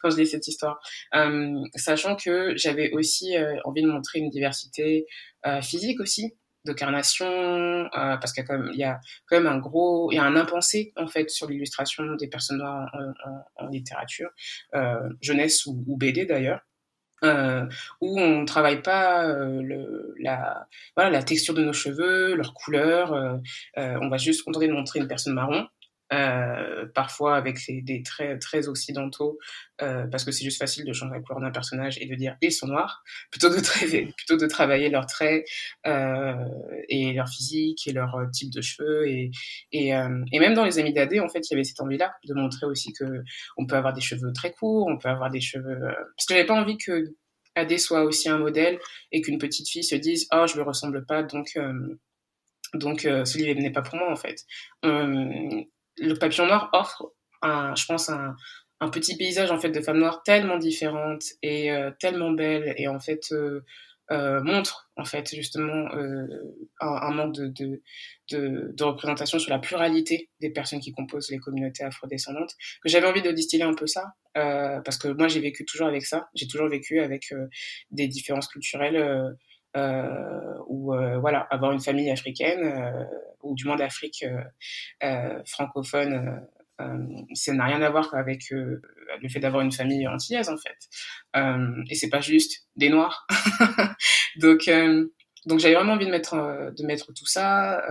[0.00, 0.80] quand je lis cette histoire.
[1.14, 5.06] Euh, sachant que j'avais aussi euh, envie de montrer une diversité
[5.62, 6.34] physique aussi
[6.64, 9.58] de carnation, euh, parce qu'il y a quand même, il y a quand même un
[9.58, 12.94] gros, il y a un impensé en fait sur l'illustration des personnes noires
[13.56, 14.30] en, littérature,
[14.74, 16.60] euh, jeunesse ou, BD d'ailleurs.
[17.22, 17.66] Euh,
[18.00, 23.12] où on travaille pas euh, le, la, voilà, la texture de nos cheveux, leur couleur.
[23.12, 23.36] Euh,
[23.76, 25.68] euh, on va juste contenter de montrer une personne marron
[26.12, 29.38] euh, parfois avec des traits très occidentaux,
[29.82, 32.36] euh, parce que c'est juste facile de changer la couleur d'un personnage et de dire
[32.40, 35.44] ils sont noirs, plutôt de, plutôt de travailler leurs traits
[35.86, 36.34] euh,
[36.88, 39.08] et leur physique et leur type de cheveux.
[39.08, 39.30] Et,
[39.72, 42.12] et, euh, et même dans les Amis d'Adé, en fait, il y avait cette envie-là
[42.24, 43.04] de montrer aussi que
[43.56, 45.82] on peut avoir des cheveux très courts, on peut avoir des cheveux...
[45.82, 47.04] Euh, parce que j'avais pas envie que
[47.54, 48.78] Adé soit aussi un modèle
[49.12, 51.58] et qu'une petite fille se dise «Oh, je lui ressemble pas, donc...
[52.74, 54.44] donc ce livre n'est pas pour moi, en fait.
[56.00, 58.34] Le papillon noir offre, je pense, un,
[58.90, 62.98] petit paysage en fait de femmes noires tellement différentes et euh, tellement belles et en
[62.98, 63.60] fait euh,
[64.10, 65.86] euh, montre en fait justement
[66.80, 67.82] un, manque de,
[68.30, 73.20] de, représentation sur la pluralité des personnes qui composent les communautés afrodescendantes que j'avais envie
[73.20, 76.30] de distiller un peu ça parce que moi j'ai vécu toujours avec ça.
[76.34, 77.34] J'ai toujours vécu avec
[77.90, 79.36] des différences culturelles
[79.74, 83.04] ou euh, voilà avoir une famille africaine euh,
[83.42, 84.24] ou du moins d'Afrique
[85.46, 86.46] francophone
[87.34, 88.80] ça n'a rien à voir avec le
[89.28, 90.78] fait d'avoir une famille antillaise en fait.
[91.90, 93.26] Et c'est pas juste des noirs.
[94.36, 94.70] Donc
[95.46, 97.82] donc j'avais vraiment envie de mettre de mettre tout ça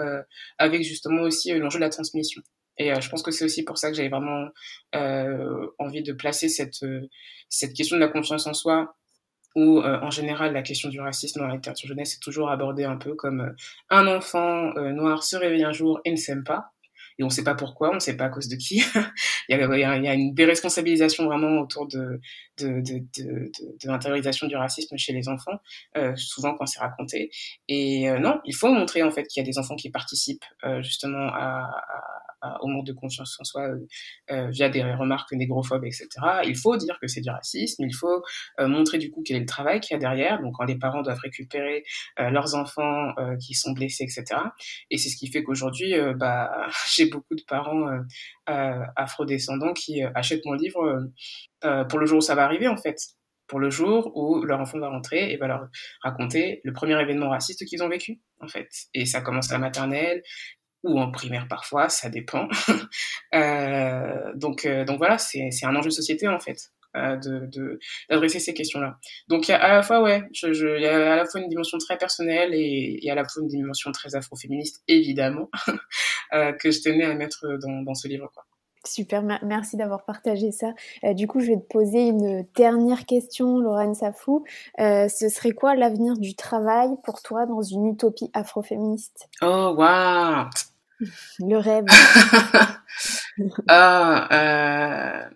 [0.57, 2.41] avec justement aussi l'enjeu de la transmission.
[2.77, 4.47] Et je pense que c'est aussi pour ça que j'avais vraiment
[5.77, 6.83] envie de placer cette
[7.47, 8.95] cette question de la confiance en soi
[9.59, 12.85] où euh, en général la question du racisme dans la littérature jeunesse est toujours abordée
[12.85, 13.51] un peu comme euh,
[13.89, 16.71] un enfant euh, noir se réveille un jour et ne s'aime pas
[17.17, 18.81] et on ne sait pas pourquoi, on ne sait pas à cause de qui.
[19.49, 22.21] il, y a, une déresponsabilisation vraiment autour de,
[23.83, 25.59] l'intériorisation du racisme chez les enfants,
[26.15, 27.29] souvent quand c'est raconté.
[27.67, 30.45] Et non, il faut montrer en fait qu'il y a des enfants qui participent
[30.79, 31.69] justement à,
[32.61, 33.87] au manque de confiance en soi euh,
[34.31, 36.07] euh, via des remarques négrophobes, etc.
[36.45, 38.23] Il faut dire que c'est du racisme, il faut
[38.59, 40.77] euh, montrer du coup quel est le travail qu'il y a derrière, donc quand les
[40.77, 41.83] parents doivent récupérer
[42.17, 44.41] leurs enfants qui sont blessés, etc.
[44.89, 47.87] Et c'est ce qui fait qu'aujourd'hui, bah, j'ai beaucoup de parents
[48.45, 51.09] afrodescendants qui achètent mon livre
[51.89, 52.97] pour le jour où ça va arriver en fait.
[53.47, 55.67] pour le jour où leur enfant va rentrer et va leur
[56.03, 58.69] raconter le premier événement raciste qu'ils ont vécu, en fait.
[58.93, 60.21] Et ça commence à la maternelle
[60.83, 62.47] ou en primaire parfois, ça dépend.
[63.35, 66.71] euh, donc, euh, donc voilà, c'est un enjeu de société, en fait.
[66.97, 68.97] Euh, de d'adresser ces questions-là.
[69.27, 71.25] Donc il y a à la fois ouais, je, je, il y a à la
[71.25, 75.51] fois une dimension très personnelle et il à la fois une dimension très afroféministe évidemment
[76.33, 78.43] euh, que je tenais à mettre dans, dans ce livre quoi.
[78.85, 80.73] Super, merci d'avoir partagé ça.
[81.03, 84.45] Euh, du coup, je vais te poser une dernière question, Laurent Safou.
[84.79, 89.27] Euh, ce serait quoi l'avenir du travail pour toi dans une utopie afroféministe?
[89.41, 90.47] Oh, waouh
[91.39, 91.85] Le rêve.
[93.67, 95.29] ah, euh...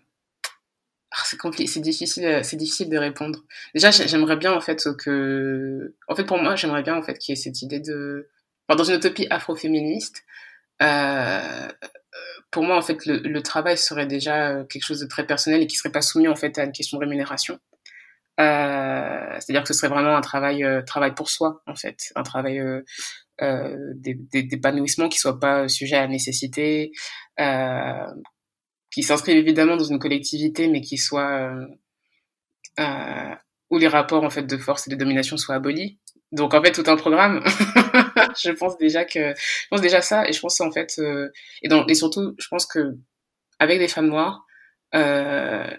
[1.16, 3.39] Ah, c'est compliqué, c'est difficile, c'est difficile de répondre.
[3.76, 7.36] Déjà, j'aimerais bien en fait que, en fait, pour moi, j'aimerais bien en fait qu'il
[7.36, 8.30] y ait cette idée de,
[8.68, 10.24] enfin, dans une utopie afroféministe,
[10.82, 11.68] euh,
[12.54, 15.68] pour moi, en fait, le, travail serait déjà euh, quelque chose de très personnel et
[15.68, 17.60] qui serait pas soumis en fait à une question de rémunération.
[18.39, 22.22] Euh, C'est-à-dire que ce serait vraiment un travail, euh, travail pour soi, en fait, un
[22.22, 22.62] travail
[23.41, 26.91] d'épanouissement qui soit pas sujet à la nécessité,
[28.91, 31.51] qui s'inscrive évidemment dans une collectivité, mais qui soit
[32.78, 35.99] où les rapports en fait de force et de domination soient abolis.
[36.34, 37.43] Donc en fait tout un programme.
[38.43, 41.29] je pense déjà que je pense déjà ça et je pense en fait euh,
[41.61, 42.97] et surtout je pense que
[43.59, 44.43] avec des femmes noires
[44.95, 45.69] euh,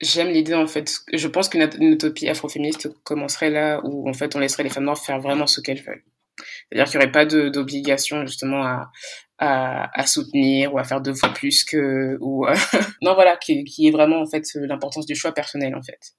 [0.00, 4.38] j'aime l'idée en fait je pense qu'une utopie afroféministe commencerait là où en fait on
[4.38, 6.04] laisserait les femmes noires faire vraiment ce qu'elles veulent.
[6.38, 8.90] C'est-à-dire qu'il n'y aurait pas d'obligation justement à,
[9.38, 12.54] à, à, soutenir ou à faire deux fois plus que ou euh,
[13.02, 16.14] non voilà qui, qui est vraiment en fait l'importance du choix personnel en fait.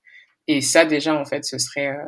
[0.52, 2.04] Et ça, déjà, en fait, ce serait, euh,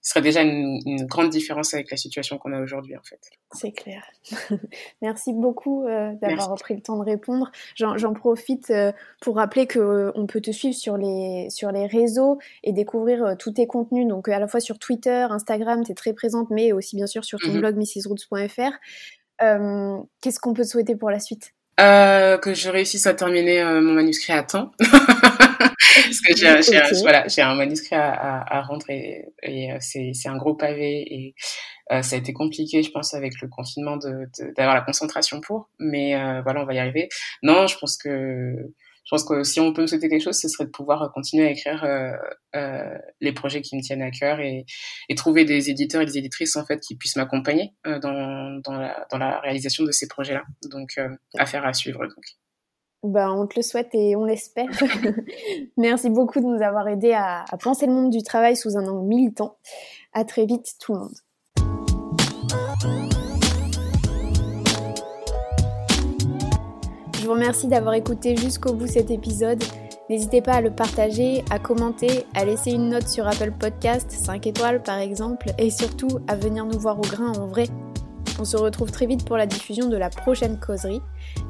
[0.00, 3.20] ce serait déjà une, une, grande différence avec la situation qu'on a aujourd'hui, en fait.
[3.52, 4.02] C'est clair.
[5.02, 7.52] Merci beaucoup euh, d'avoir pris le temps de répondre.
[7.74, 12.38] J'en profite euh, pour rappeler que on peut te suivre sur les, sur les réseaux
[12.62, 14.08] et découvrir tous tes contenus.
[14.08, 17.22] Donc, à la fois sur Twitter, Instagram, tu es très présente, mais aussi, bien sûr,
[17.22, 17.60] sur ton mm -hmm.
[17.60, 18.72] blog mrsroots.fr.
[20.22, 21.52] Qu'est-ce qu'on peut te souhaiter pour la suite?
[21.76, 24.70] Que je réussisse à terminer mon manuscrit à temps.
[25.68, 27.00] parce que j'ai okay.
[27.02, 31.04] voilà, j'ai un manuscrit à, à, à rendre et, et euh, c'est un gros pavé
[31.06, 31.34] et
[31.92, 35.40] euh, ça a été compliqué, je pense, avec le confinement d'avoir de, de, la concentration
[35.40, 35.68] pour.
[35.78, 37.08] Mais euh, voilà, on va y arriver.
[37.42, 38.56] Non, je pense que
[39.04, 41.46] je pense que si on peut me souhaiter quelque chose, ce serait de pouvoir continuer
[41.46, 42.12] à écrire euh,
[42.56, 44.64] euh, les projets qui me tiennent à cœur et,
[45.10, 48.72] et, trouver des éditeurs et des éditrices en fait qui puissent m'accompagner euh, dans, dans,
[48.72, 50.42] la, dans la réalisation de ces projets-là.
[50.70, 50.98] Donc,
[51.38, 52.00] affaire à suivre.
[52.00, 52.24] Donc.
[53.04, 54.70] Ben, on te le souhaite et on l'espère.
[55.76, 58.86] Merci beaucoup de nous avoir aidé à, à, penser le monde du travail sous un
[58.86, 59.58] angle militant.
[60.14, 61.14] À très vite tout le monde.
[67.18, 69.62] Je vous remercie d'avoir écouté jusqu'au bout cet épisode.
[70.08, 74.46] N'hésitez pas à le partager, à commenter, à laisser une note sur Apple Podcast, 5
[74.46, 77.66] étoiles par exemple, et surtout à venir nous voir au grain en vrai
[78.38, 81.00] on se retrouve très vite pour la diffusion de la prochaine causerie.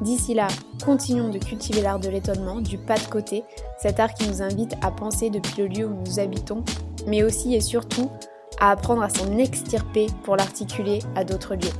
[0.01, 0.47] D'ici là,
[0.83, 3.43] continuons de cultiver l'art de l'étonnement, du pas de côté,
[3.79, 6.63] cet art qui nous invite à penser depuis le lieu où nous habitons,
[7.07, 8.09] mais aussi et surtout
[8.59, 11.73] à apprendre à s'en extirper pour l'articuler à d'autres lieux.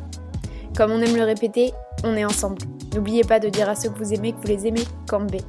[0.76, 2.62] Comme on aime le répéter, on est ensemble.
[2.94, 5.40] N'oubliez pas de dire à ceux que vous aimez que vous les aimez, Cambé.